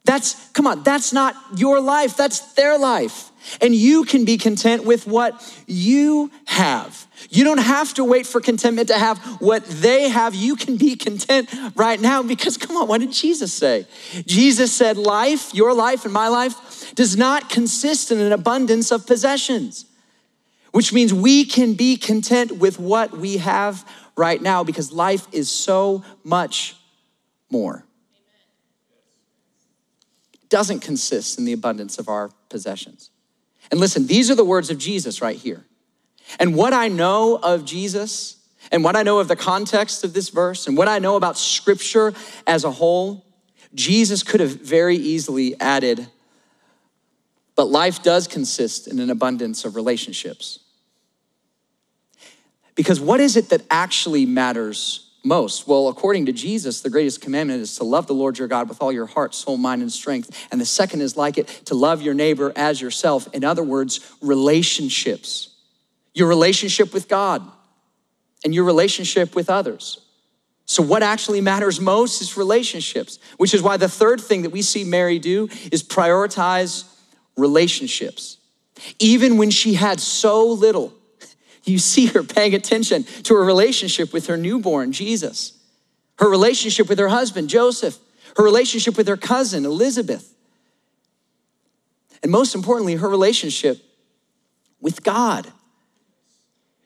That's, 0.05 0.49
come 0.53 0.67
on, 0.67 0.85
that's 0.85 1.13
not 1.13 1.35
your 1.57 1.81
life, 1.81 2.17
that's 2.17 2.55
their 2.55 2.79
life. 2.79 3.31
And 3.61 3.75
you 3.75 4.05
can 4.05 4.25
be 4.25 4.39
content 4.39 4.85
with 4.85 5.07
what 5.07 5.35
you 5.67 6.31
have. 6.47 7.07
You 7.31 7.45
don't 7.45 7.59
have 7.59 7.95
to 7.95 8.05
wait 8.05 8.27
for 8.27 8.41
contentment 8.41 8.89
to 8.89 8.99
have 8.99 9.19
what 9.41 9.65
they 9.67 10.09
have. 10.09 10.35
You 10.35 10.57
can 10.57 10.77
be 10.77 10.97
content 10.97 11.53
right 11.75 12.01
now 12.01 12.23
because, 12.23 12.57
come 12.57 12.77
on, 12.77 12.89
what 12.89 13.01
did 13.01 13.13
Jesus 13.13 13.53
say? 13.53 13.87
Jesus 14.27 14.73
said, 14.73 14.97
Life, 14.97 15.55
your 15.55 15.75
life 15.75 16.05
and 16.05 16.13
my 16.13 16.29
life, 16.29 16.95
does 16.95 17.17
not 17.17 17.51
consist 17.51 18.11
in 18.11 18.19
an 18.21 18.33
abundance 18.33 18.91
of 18.91 19.07
possessions, 19.07 19.87
which 20.73 20.93
means 20.93 21.13
we 21.13 21.45
can 21.45 21.75
be 21.75 21.97
content 21.97 22.53
with 22.53 22.79
what 22.79 23.17
we 23.17 23.39
have 23.39 23.87
right 24.17 24.41
now 24.41 24.65
because 24.65 24.93
life 24.93 25.27
is 25.33 25.51
so 25.51 26.05
much 26.25 26.77
more. 27.51 27.85
It 30.35 30.49
doesn't 30.49 30.81
consist 30.81 31.39
in 31.39 31.45
the 31.45 31.53
abundance 31.53 31.99
of 31.99 32.09
our 32.09 32.31
possessions. 32.49 33.11
And 33.71 33.81
listen, 33.81 34.07
these 34.07 34.31
are 34.31 34.35
the 34.35 34.45
words 34.45 34.71
of 34.71 34.79
Jesus 34.79 35.21
right 35.21 35.37
here. 35.37 35.65
And 36.39 36.55
what 36.55 36.73
I 36.73 36.89
know 36.89 37.37
of 37.37 37.65
Jesus, 37.65 38.37
and 38.71 38.85
what 38.85 38.97
I 38.97 39.03
know 39.03 39.19
of 39.19 39.29
the 39.29 39.37
context 39.37 40.05
of 40.05 40.13
this 40.13 40.29
verse, 40.29 40.67
and 40.67 40.77
what 40.77 40.89
I 40.89 40.99
know 40.99 41.17
about 41.17 41.39
scripture 41.39 42.13
as 42.47 42.65
a 42.65 42.71
whole, 42.71 43.25
Jesus 43.75 44.23
could 44.23 44.41
have 44.41 44.61
very 44.61 44.97
easily 44.97 45.59
added, 45.61 46.07
but 47.55 47.67
life 47.67 48.03
does 48.03 48.27
consist 48.27 48.89
in 48.89 48.99
an 48.99 49.11
abundance 49.11 49.65
of 49.65 49.77
relationships. 49.77 50.61
Because 52.75 53.01
what 53.01 53.19
is 53.19 53.37
it 53.37 53.49
that 53.49 53.63
actually 53.71 54.25
matters 54.25 55.11
most? 55.25 55.67
Well, 55.67 55.89
according 55.89 56.27
to 56.27 56.33
Jesus, 56.33 56.81
the 56.81 56.91
greatest 56.91 57.21
commandment 57.21 57.61
is 57.61 57.75
to 57.77 57.85
love 57.85 58.07
the 58.07 58.15
Lord 58.15 58.39
your 58.39 58.47
God 58.47 58.69
with 58.69 58.81
all 58.81 58.93
your 58.93 59.07
heart, 59.07 59.35
soul, 59.35 59.57
mind, 59.57 59.83
and 59.83 59.91
strength. 59.91 60.49
And 60.53 60.61
the 60.61 60.67
second 60.67 61.01
is 61.01 61.17
like 61.17 61.39
it, 61.39 61.49
to 61.67 61.75
love 61.75 62.03
your 62.03 62.15
neighbor 62.15 62.53
as 62.55 62.81
yourself. 62.81 63.29
In 63.35 63.43
other 63.45 63.65
words, 63.65 64.15
relationships. 64.23 65.48
Your 66.19 66.27
relationship 66.27 66.93
with 66.93 67.07
God 67.09 67.49
and 68.45 68.53
your 68.53 68.65
relationship 68.65 69.37
with 69.37 69.49
others. 69.49 70.01
So, 70.67 70.83
what 70.83 71.05
actually 71.05 71.41
matters 71.41 71.81
most 71.81 72.21
is 72.21 72.37
relationships, 72.37 73.21
which 73.37 73.55
is 73.55 73.63
why 73.63 73.77
the 73.77 73.89
third 73.89 74.21
thing 74.21 74.43
that 74.43 74.51
we 74.51 74.63
see 74.63 74.83
Mary 74.83 75.21
do 75.21 75.49
is 75.71 75.85
prioritize 75.85 76.93
relationships. 77.37 78.39
Even 78.99 79.39
when 79.39 79.51
she 79.51 79.75
had 79.75 80.01
so 80.01 80.45
little, 80.45 80.93
you 81.65 81.79
see 81.79 82.07
her 82.07 82.25
paying 82.25 82.53
attention 82.53 83.05
to 83.23 83.35
her 83.37 83.45
relationship 83.45 84.13
with 84.13 84.27
her 84.27 84.37
newborn, 84.37 84.91
Jesus, 84.91 85.57
her 86.19 86.29
relationship 86.29 86.89
with 86.89 86.99
her 86.99 87.09
husband, 87.09 87.49
Joseph, 87.49 87.97
her 88.37 88.43
relationship 88.43 88.97
with 88.97 89.07
her 89.07 89.17
cousin, 89.17 89.65
Elizabeth, 89.65 90.35
and 92.25 92.33
most 92.33 92.57
importantly, 92.57 92.97
her 92.97 93.09
relationship 93.09 93.79
with 94.81 95.05
God. 95.05 95.53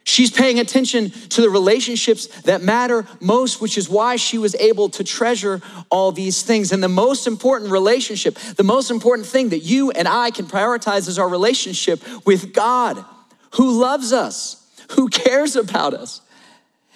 She's 0.05 0.31
paying 0.31 0.59
attention 0.59 1.11
to 1.11 1.41
the 1.41 1.49
relationships 1.49 2.27
that 2.43 2.63
matter 2.63 3.07
most, 3.21 3.61
which 3.61 3.79
is 3.79 3.89
why 3.89 4.17
she 4.17 4.37
was 4.37 4.55
able 4.57 4.89
to 4.91 5.05
treasure 5.05 5.61
all 5.91 6.11
these 6.11 6.43
things. 6.43 6.73
And 6.73 6.83
the 6.83 6.89
most 6.89 7.27
important 7.27 7.71
relationship, 7.71 8.35
the 8.35 8.65
most 8.65 8.91
important 8.91 9.29
thing 9.29 9.51
that 9.51 9.61
you 9.61 9.91
and 9.93 10.09
I 10.09 10.31
can 10.31 10.47
prioritize 10.47 11.09
is 11.09 11.19
our 11.19 11.29
relationship 11.29 12.03
with 12.27 12.53
God, 12.53 13.05
who 13.53 13.81
loves 13.81 14.13
us 14.13 14.63
who 14.93 15.09
cares 15.09 15.57
about 15.57 15.95
us? 15.95 16.21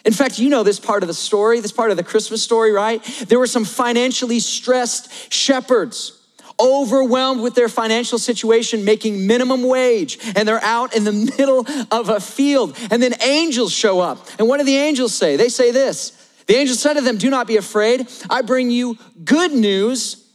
In 0.05 0.12
fact, 0.12 0.38
you 0.38 0.49
know 0.49 0.62
this 0.62 0.79
part 0.79 1.03
of 1.03 1.09
the 1.09 1.14
story, 1.14 1.61
this 1.61 1.73
part 1.73 1.90
of 1.90 1.97
the 1.97 2.05
Christmas 2.05 2.42
story, 2.42 2.71
right? 2.71 3.03
There 3.29 3.38
were 3.38 3.47
some 3.47 3.64
financially 3.64 4.38
stressed 4.38 5.33
shepherds 5.33 6.15
overwhelmed 6.61 7.40
with 7.40 7.55
their 7.55 7.69
financial 7.69 8.19
situation, 8.19 8.85
making 8.85 9.27
minimum 9.27 9.62
wage, 9.62 10.19
and 10.35 10.47
they're 10.49 10.62
out 10.62 10.95
in 10.95 11.05
the 11.05 11.12
middle 11.38 11.66
of 11.90 12.09
a 12.09 12.21
field. 12.21 12.77
And 12.90 13.03
then 13.03 13.14
angels 13.23 13.73
show 13.73 14.01
up. 14.01 14.27
And 14.38 14.49
what 14.49 14.59
do 14.59 14.64
the 14.64 14.77
angels 14.77 15.14
say? 15.14 15.37
They 15.37 15.49
say 15.49 15.71
this 15.71 16.11
The 16.47 16.57
angels 16.57 16.81
said 16.81 16.95
to 16.95 17.01
them, 17.01 17.19
Do 17.19 17.31
not 17.31 17.47
be 17.47 17.57
afraid. 17.57 18.09
I 18.29 18.42
bring 18.42 18.71
you 18.71 18.99
good 19.25 19.53
news 19.53 20.25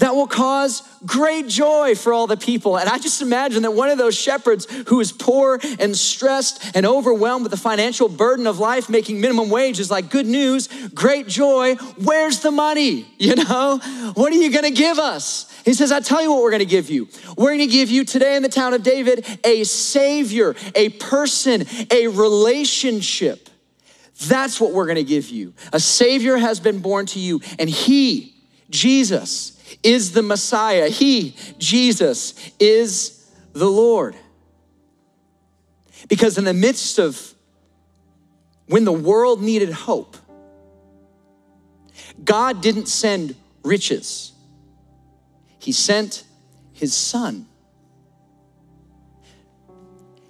that 0.00 0.14
will 0.14 0.26
cause 0.26 0.82
great 1.04 1.46
joy 1.46 1.94
for 1.94 2.12
all 2.12 2.26
the 2.26 2.36
people. 2.36 2.78
And 2.78 2.88
I 2.88 2.98
just 2.98 3.22
imagine 3.22 3.62
that 3.62 3.72
one 3.72 3.90
of 3.90 3.98
those 3.98 4.18
shepherds 4.18 4.66
who 4.88 4.98
is 5.00 5.12
poor 5.12 5.60
and 5.78 5.96
stressed 5.96 6.74
and 6.74 6.86
overwhelmed 6.86 7.44
with 7.44 7.52
the 7.52 7.58
financial 7.58 8.08
burden 8.08 8.46
of 8.46 8.58
life, 8.58 8.88
making 8.88 9.20
minimum 9.20 9.50
wage, 9.50 9.78
is 9.78 9.90
like, 9.90 10.10
good 10.10 10.26
news, 10.26 10.68
great 10.94 11.28
joy. 11.28 11.74
Where's 12.02 12.40
the 12.40 12.50
money? 12.50 13.06
You 13.30 13.36
know, 13.36 13.78
what 14.14 14.32
are 14.32 14.36
you 14.36 14.50
gonna 14.50 14.70
give 14.70 14.98
us? 14.98 15.46
He 15.64 15.74
says, 15.74 15.92
I 15.92 16.00
tell 16.00 16.22
you 16.22 16.32
what 16.32 16.42
we're 16.42 16.50
gonna 16.50 16.64
give 16.64 16.88
you. 16.88 17.06
We're 17.36 17.52
gonna 17.52 17.66
give 17.66 17.90
you 17.90 18.04
today 18.04 18.34
in 18.34 18.42
the 18.42 18.48
town 18.48 18.72
of 18.72 18.82
David 18.82 19.24
a 19.44 19.62
savior, 19.64 20.56
a 20.74 20.88
person, 20.88 21.66
a 21.90 22.08
relationship 22.08 23.50
That's 24.26 24.60
what 24.60 24.72
we're 24.72 24.86
gonna 24.86 25.02
give 25.02 25.28
you. 25.28 25.54
A 25.72 25.80
Savior 25.80 26.36
has 26.36 26.60
been 26.60 26.80
born 26.80 27.06
to 27.06 27.18
you, 27.20 27.40
and 27.58 27.70
He, 27.70 28.34
Jesus, 28.68 29.59
is 29.82 30.12
the 30.12 30.22
Messiah. 30.22 30.88
He, 30.88 31.36
Jesus, 31.58 32.34
is 32.58 33.30
the 33.52 33.68
Lord. 33.68 34.14
Because 36.08 36.38
in 36.38 36.44
the 36.44 36.54
midst 36.54 36.98
of 36.98 37.34
when 38.66 38.84
the 38.84 38.92
world 38.92 39.42
needed 39.42 39.70
hope, 39.72 40.16
God 42.22 42.60
didn't 42.60 42.86
send 42.86 43.34
riches, 43.62 44.32
He 45.58 45.72
sent 45.72 46.24
His 46.72 46.94
Son. 46.94 47.46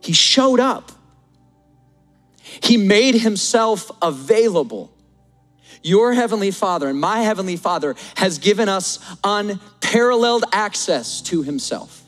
He 0.00 0.12
showed 0.12 0.60
up. 0.60 0.92
He 2.62 2.76
made 2.76 3.14
himself 3.14 3.90
available. 4.02 4.90
Your 5.82 6.12
heavenly 6.12 6.50
Father 6.50 6.88
and 6.88 7.00
my 7.00 7.20
heavenly 7.20 7.56
Father 7.56 7.94
has 8.16 8.38
given 8.38 8.68
us 8.68 8.98
unparalleled 9.24 10.44
access 10.52 11.22
to 11.22 11.42
himself. 11.42 12.02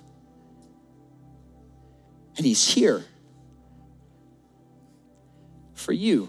And 2.37 2.47
he's 2.47 2.67
here 2.67 3.05
for 5.75 5.93
you 5.93 6.29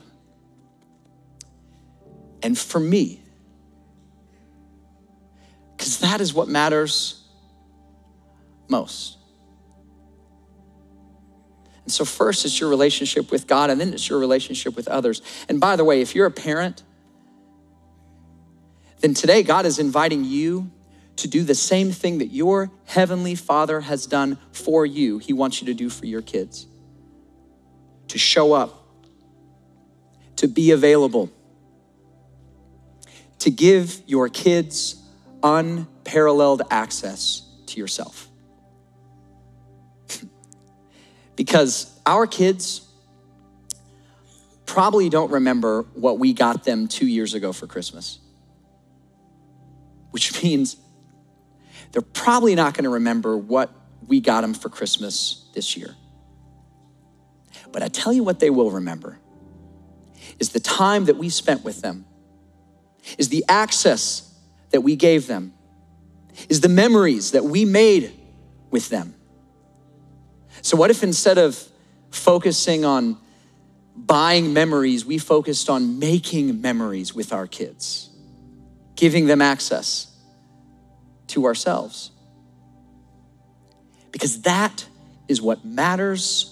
and 2.41 2.57
for 2.57 2.79
me. 2.79 3.21
Because 5.75 5.99
that 5.99 6.21
is 6.21 6.33
what 6.33 6.47
matters 6.47 7.23
most. 8.69 9.17
And 11.83 11.91
so, 11.91 12.05
first, 12.05 12.45
it's 12.45 12.59
your 12.59 12.69
relationship 12.69 13.29
with 13.31 13.47
God, 13.47 13.69
and 13.69 13.79
then 13.79 13.93
it's 13.93 14.07
your 14.07 14.17
relationship 14.17 14.75
with 14.75 14.87
others. 14.87 15.21
And 15.49 15.59
by 15.59 15.75
the 15.75 15.83
way, 15.83 16.01
if 16.01 16.15
you're 16.15 16.25
a 16.25 16.31
parent, 16.31 16.83
then 19.03 19.13
today 19.13 19.43
God 19.43 19.65
is 19.65 19.79
inviting 19.79 20.23
you 20.23 20.71
to 21.17 21.27
do 21.27 21.43
the 21.43 21.53
same 21.53 21.91
thing 21.91 22.19
that 22.19 22.27
your 22.27 22.71
heavenly 22.85 23.35
Father 23.35 23.81
has 23.81 24.05
done 24.07 24.37
for 24.53 24.85
you, 24.85 25.17
He 25.17 25.33
wants 25.33 25.61
you 25.61 25.67
to 25.67 25.73
do 25.73 25.89
for 25.89 26.05
your 26.05 26.21
kids 26.21 26.67
to 28.07 28.17
show 28.17 28.53
up, 28.53 28.87
to 30.37 30.47
be 30.47 30.71
available, 30.71 31.29
to 33.39 33.51
give 33.51 34.01
your 34.05 34.29
kids 34.29 34.95
unparalleled 35.41 36.61
access 36.71 37.41
to 37.65 37.79
yourself. 37.79 38.29
because 41.35 41.99
our 42.05 42.25
kids 42.25 42.87
probably 44.65 45.09
don't 45.09 45.31
remember 45.31 45.81
what 45.93 46.19
we 46.19 46.33
got 46.33 46.63
them 46.63 46.87
two 46.87 47.07
years 47.07 47.33
ago 47.33 47.51
for 47.51 47.67
Christmas, 47.67 48.19
which 50.13 50.43
means 50.43 50.77
they're 51.91 52.01
probably 52.01 52.55
not 52.55 52.73
going 52.73 52.83
to 52.83 52.89
remember 52.89 53.35
what 53.35 53.71
we 54.07 54.19
got 54.19 54.41
them 54.41 54.53
for 54.53 54.69
Christmas 54.69 55.45
this 55.53 55.75
year. 55.75 55.95
But 57.71 57.83
I 57.83 57.87
tell 57.87 58.13
you 58.13 58.23
what 58.23 58.39
they 58.39 58.49
will 58.49 58.71
remember 58.71 59.19
is 60.39 60.49
the 60.49 60.59
time 60.59 61.05
that 61.05 61.17
we 61.17 61.29
spent 61.29 61.63
with 61.63 61.81
them, 61.81 62.05
is 63.17 63.29
the 63.29 63.43
access 63.49 64.33
that 64.71 64.81
we 64.81 64.95
gave 64.95 65.27
them, 65.27 65.53
is 66.49 66.61
the 66.61 66.69
memories 66.69 67.31
that 67.31 67.43
we 67.43 67.65
made 67.65 68.11
with 68.71 68.89
them. 68.89 69.13
So, 70.61 70.77
what 70.77 70.89
if 70.89 71.03
instead 71.03 71.37
of 71.37 71.61
focusing 72.11 72.85
on 72.85 73.17
buying 73.95 74.53
memories, 74.53 75.05
we 75.05 75.17
focused 75.17 75.69
on 75.69 75.99
making 75.99 76.61
memories 76.61 77.13
with 77.13 77.33
our 77.33 77.47
kids, 77.47 78.09
giving 78.95 79.25
them 79.25 79.41
access 79.41 80.07
to 81.27 81.45
ourselves? 81.45 82.11
Because 84.11 84.41
that 84.43 84.85
is 85.27 85.41
what 85.41 85.65
matters 85.65 86.49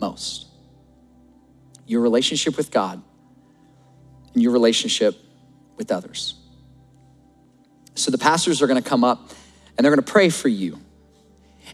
most 0.00 0.46
your 1.86 2.00
relationship 2.00 2.56
with 2.56 2.70
God 2.70 3.02
and 4.32 4.42
your 4.42 4.52
relationship 4.52 5.16
with 5.76 5.90
others. 5.92 6.34
So, 7.94 8.10
the 8.10 8.18
pastors 8.18 8.62
are 8.62 8.66
gonna 8.66 8.82
come 8.82 9.04
up 9.04 9.30
and 9.76 9.84
they're 9.84 9.92
gonna 9.92 10.02
pray 10.02 10.28
for 10.28 10.48
you. 10.48 10.78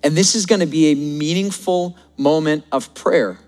And 0.03 0.17
this 0.17 0.35
is 0.35 0.47
gonna 0.47 0.67
be 0.67 0.93
a 0.93 0.95
meaningful 0.95 1.97
moment 2.17 2.65
of 2.73 2.95
prayer. 2.95 3.39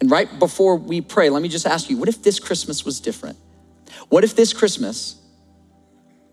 And 0.00 0.10
right 0.10 0.28
before 0.38 0.76
we 0.76 1.00
pray, 1.00 1.30
let 1.30 1.42
me 1.42 1.48
just 1.48 1.66
ask 1.66 1.88
you 1.88 1.96
what 1.96 2.08
if 2.08 2.22
this 2.22 2.40
Christmas 2.40 2.84
was 2.84 2.98
different? 3.00 3.36
What 4.08 4.24
if 4.24 4.34
this 4.34 4.52
Christmas, 4.52 5.16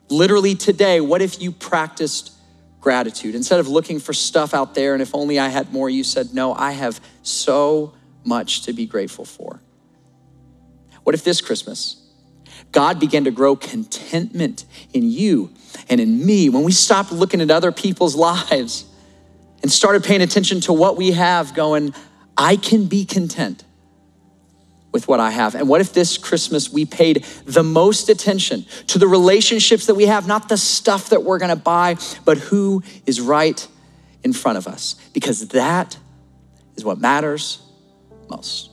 literally 0.09 0.55
today, 0.55 1.01
what 1.01 1.21
if 1.21 1.41
you 1.41 1.51
practiced 1.51 2.33
gratitude? 2.81 3.35
Instead 3.35 3.59
of 3.59 3.67
looking 3.67 3.99
for 3.99 4.13
stuff 4.13 4.53
out 4.53 4.75
there 4.75 4.93
and 4.93 5.01
if 5.01 5.13
only 5.13 5.39
I 5.39 5.49
had 5.49 5.71
more, 5.71 5.89
you 5.89 6.03
said, 6.03 6.33
No, 6.33 6.53
I 6.53 6.71
have 6.71 6.99
so 7.21 7.93
much 8.23 8.63
to 8.63 8.73
be 8.73 8.85
grateful 8.85 9.25
for. 9.25 9.61
What 11.03 11.15
if 11.15 11.23
this 11.23 11.41
Christmas, 11.41 11.95
God 12.71 12.99
began 12.99 13.23
to 13.23 13.31
grow 13.31 13.55
contentment 13.55 14.65
in 14.93 15.09
you 15.09 15.51
and 15.89 15.99
in 15.99 16.25
me 16.25 16.49
when 16.49 16.63
we 16.63 16.71
stopped 16.71 17.11
looking 17.11 17.41
at 17.41 17.49
other 17.49 17.71
people's 17.71 18.15
lives 18.51 18.85
and 19.61 19.71
started 19.71 20.03
paying 20.03 20.21
attention 20.21 20.61
to 20.61 20.73
what 20.73 20.97
we 20.97 21.11
have, 21.11 21.53
going, 21.53 21.93
I 22.37 22.55
can 22.55 22.85
be 22.85 23.05
content 23.05 23.63
with 24.91 25.07
what 25.07 25.19
I 25.19 25.31
have. 25.31 25.55
And 25.55 25.67
what 25.67 25.81
if 25.81 25.93
this 25.93 26.17
Christmas 26.17 26.71
we 26.71 26.85
paid 26.85 27.23
the 27.45 27.63
most 27.63 28.09
attention 28.09 28.65
to 28.87 28.97
the 28.97 29.07
relationships 29.07 29.85
that 29.85 29.95
we 29.95 30.05
have, 30.05 30.27
not 30.27 30.49
the 30.49 30.57
stuff 30.57 31.09
that 31.09 31.23
we're 31.23 31.37
gonna 31.37 31.55
buy, 31.55 31.97
but 32.25 32.37
who 32.37 32.83
is 33.05 33.21
right 33.21 33.67
in 34.23 34.33
front 34.33 34.57
of 34.57 34.67
us? 34.67 34.95
Because 35.13 35.49
that 35.49 35.97
is 36.75 36.83
what 36.83 36.99
matters 36.99 37.61
most. 38.29 38.71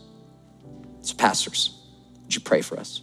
So, 1.03 1.15
pastors, 1.15 1.79
would 2.25 2.35
you 2.35 2.41
pray 2.41 2.63
for 2.63 2.79
us? 2.79 3.03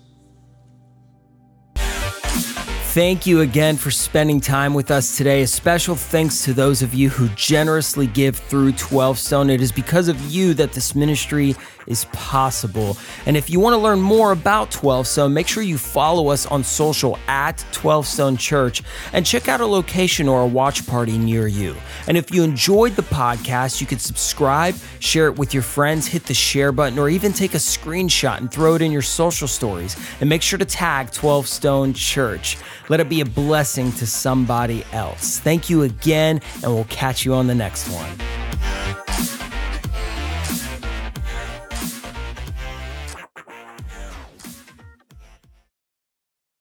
Thank 2.94 3.26
you 3.26 3.42
again 3.42 3.78
for 3.78 3.90
spending 3.90 4.40
time 4.40 4.76
with 4.76 4.92
us 4.92 5.18
today. 5.18 5.42
A 5.42 5.48
special 5.48 5.96
thanks 5.96 6.46
to 6.46 6.54
those 6.54 6.84
of 6.84 6.94
you 6.94 7.10
who 7.10 7.28
generously 7.30 8.06
give 8.06 8.36
through 8.36 8.74
12 8.74 9.18
Stone. 9.18 9.50
It 9.50 9.62
is 9.62 9.72
because 9.72 10.08
of 10.10 10.22
you 10.30 10.54
that 10.54 10.74
this 10.74 10.94
ministry 10.94 11.56
is 11.88 12.06
possible. 12.06 12.98
And 13.26 13.38
if 13.38 13.50
you 13.50 13.60
want 13.60 13.74
to 13.74 13.78
learn 13.78 14.02
more 14.02 14.32
about 14.32 14.72
12 14.72 15.08
Stone, 15.08 15.34
make 15.34 15.48
sure 15.48 15.64
you 15.64 15.78
follow 15.78 16.30
us 16.30 16.46
on 16.46 16.64
social 16.64 17.18
at 17.28 17.64
12 17.72 18.06
Stone 18.08 18.38
Church 18.38 18.84
and 19.12 19.26
check 19.26 19.48
out 19.48 19.62
a 19.62 19.66
location 19.66 20.28
or 20.28 20.42
a 20.42 20.48
watch 20.48 20.86
party 20.88 21.18
near 21.18 21.48
you. 21.48 21.76
And 22.08 22.18
if 22.18 22.34
you 22.34 22.44
enjoyed 22.44 22.96
the 22.96 23.04
podcast, 23.04 23.82
you 23.82 23.88
can 23.88 24.00
subscribe, 24.00 24.76
share 25.00 25.28
it 25.28 25.38
with 25.38 25.54
your 25.54 25.64
friends, 25.64 26.08
hit 26.08 26.26
the 26.26 26.34
share 26.34 26.72
button, 26.72 27.00
or 27.00 27.10
even 27.10 27.34
take 27.34 27.54
a 27.54 27.58
screenshot 27.58 28.38
and 28.38 28.52
throw 28.52 28.76
it 28.76 28.82
in 28.82 28.92
your 28.92 29.02
social 29.02 29.48
stories. 29.48 29.96
And 30.20 30.30
make 30.30 30.42
sure 30.42 30.60
to 30.60 30.66
tag 30.66 31.12
12 31.12 31.48
Stone 31.48 31.94
Church. 31.94 32.58
Let 32.90 33.00
it 33.00 33.10
be 33.10 33.22
a 33.22 33.26
blessing 33.26 33.92
to 33.94 34.08
somebody 34.08 34.84
else. 34.92 35.40
Thank 35.40 35.70
you 35.70 35.84
again, 35.84 36.42
and 36.64 36.74
we'll 36.74 36.84
catch 36.86 37.26
you 37.26 37.34
on 37.34 37.48
the 37.48 37.56
next 37.56 37.90
one. 37.90 39.03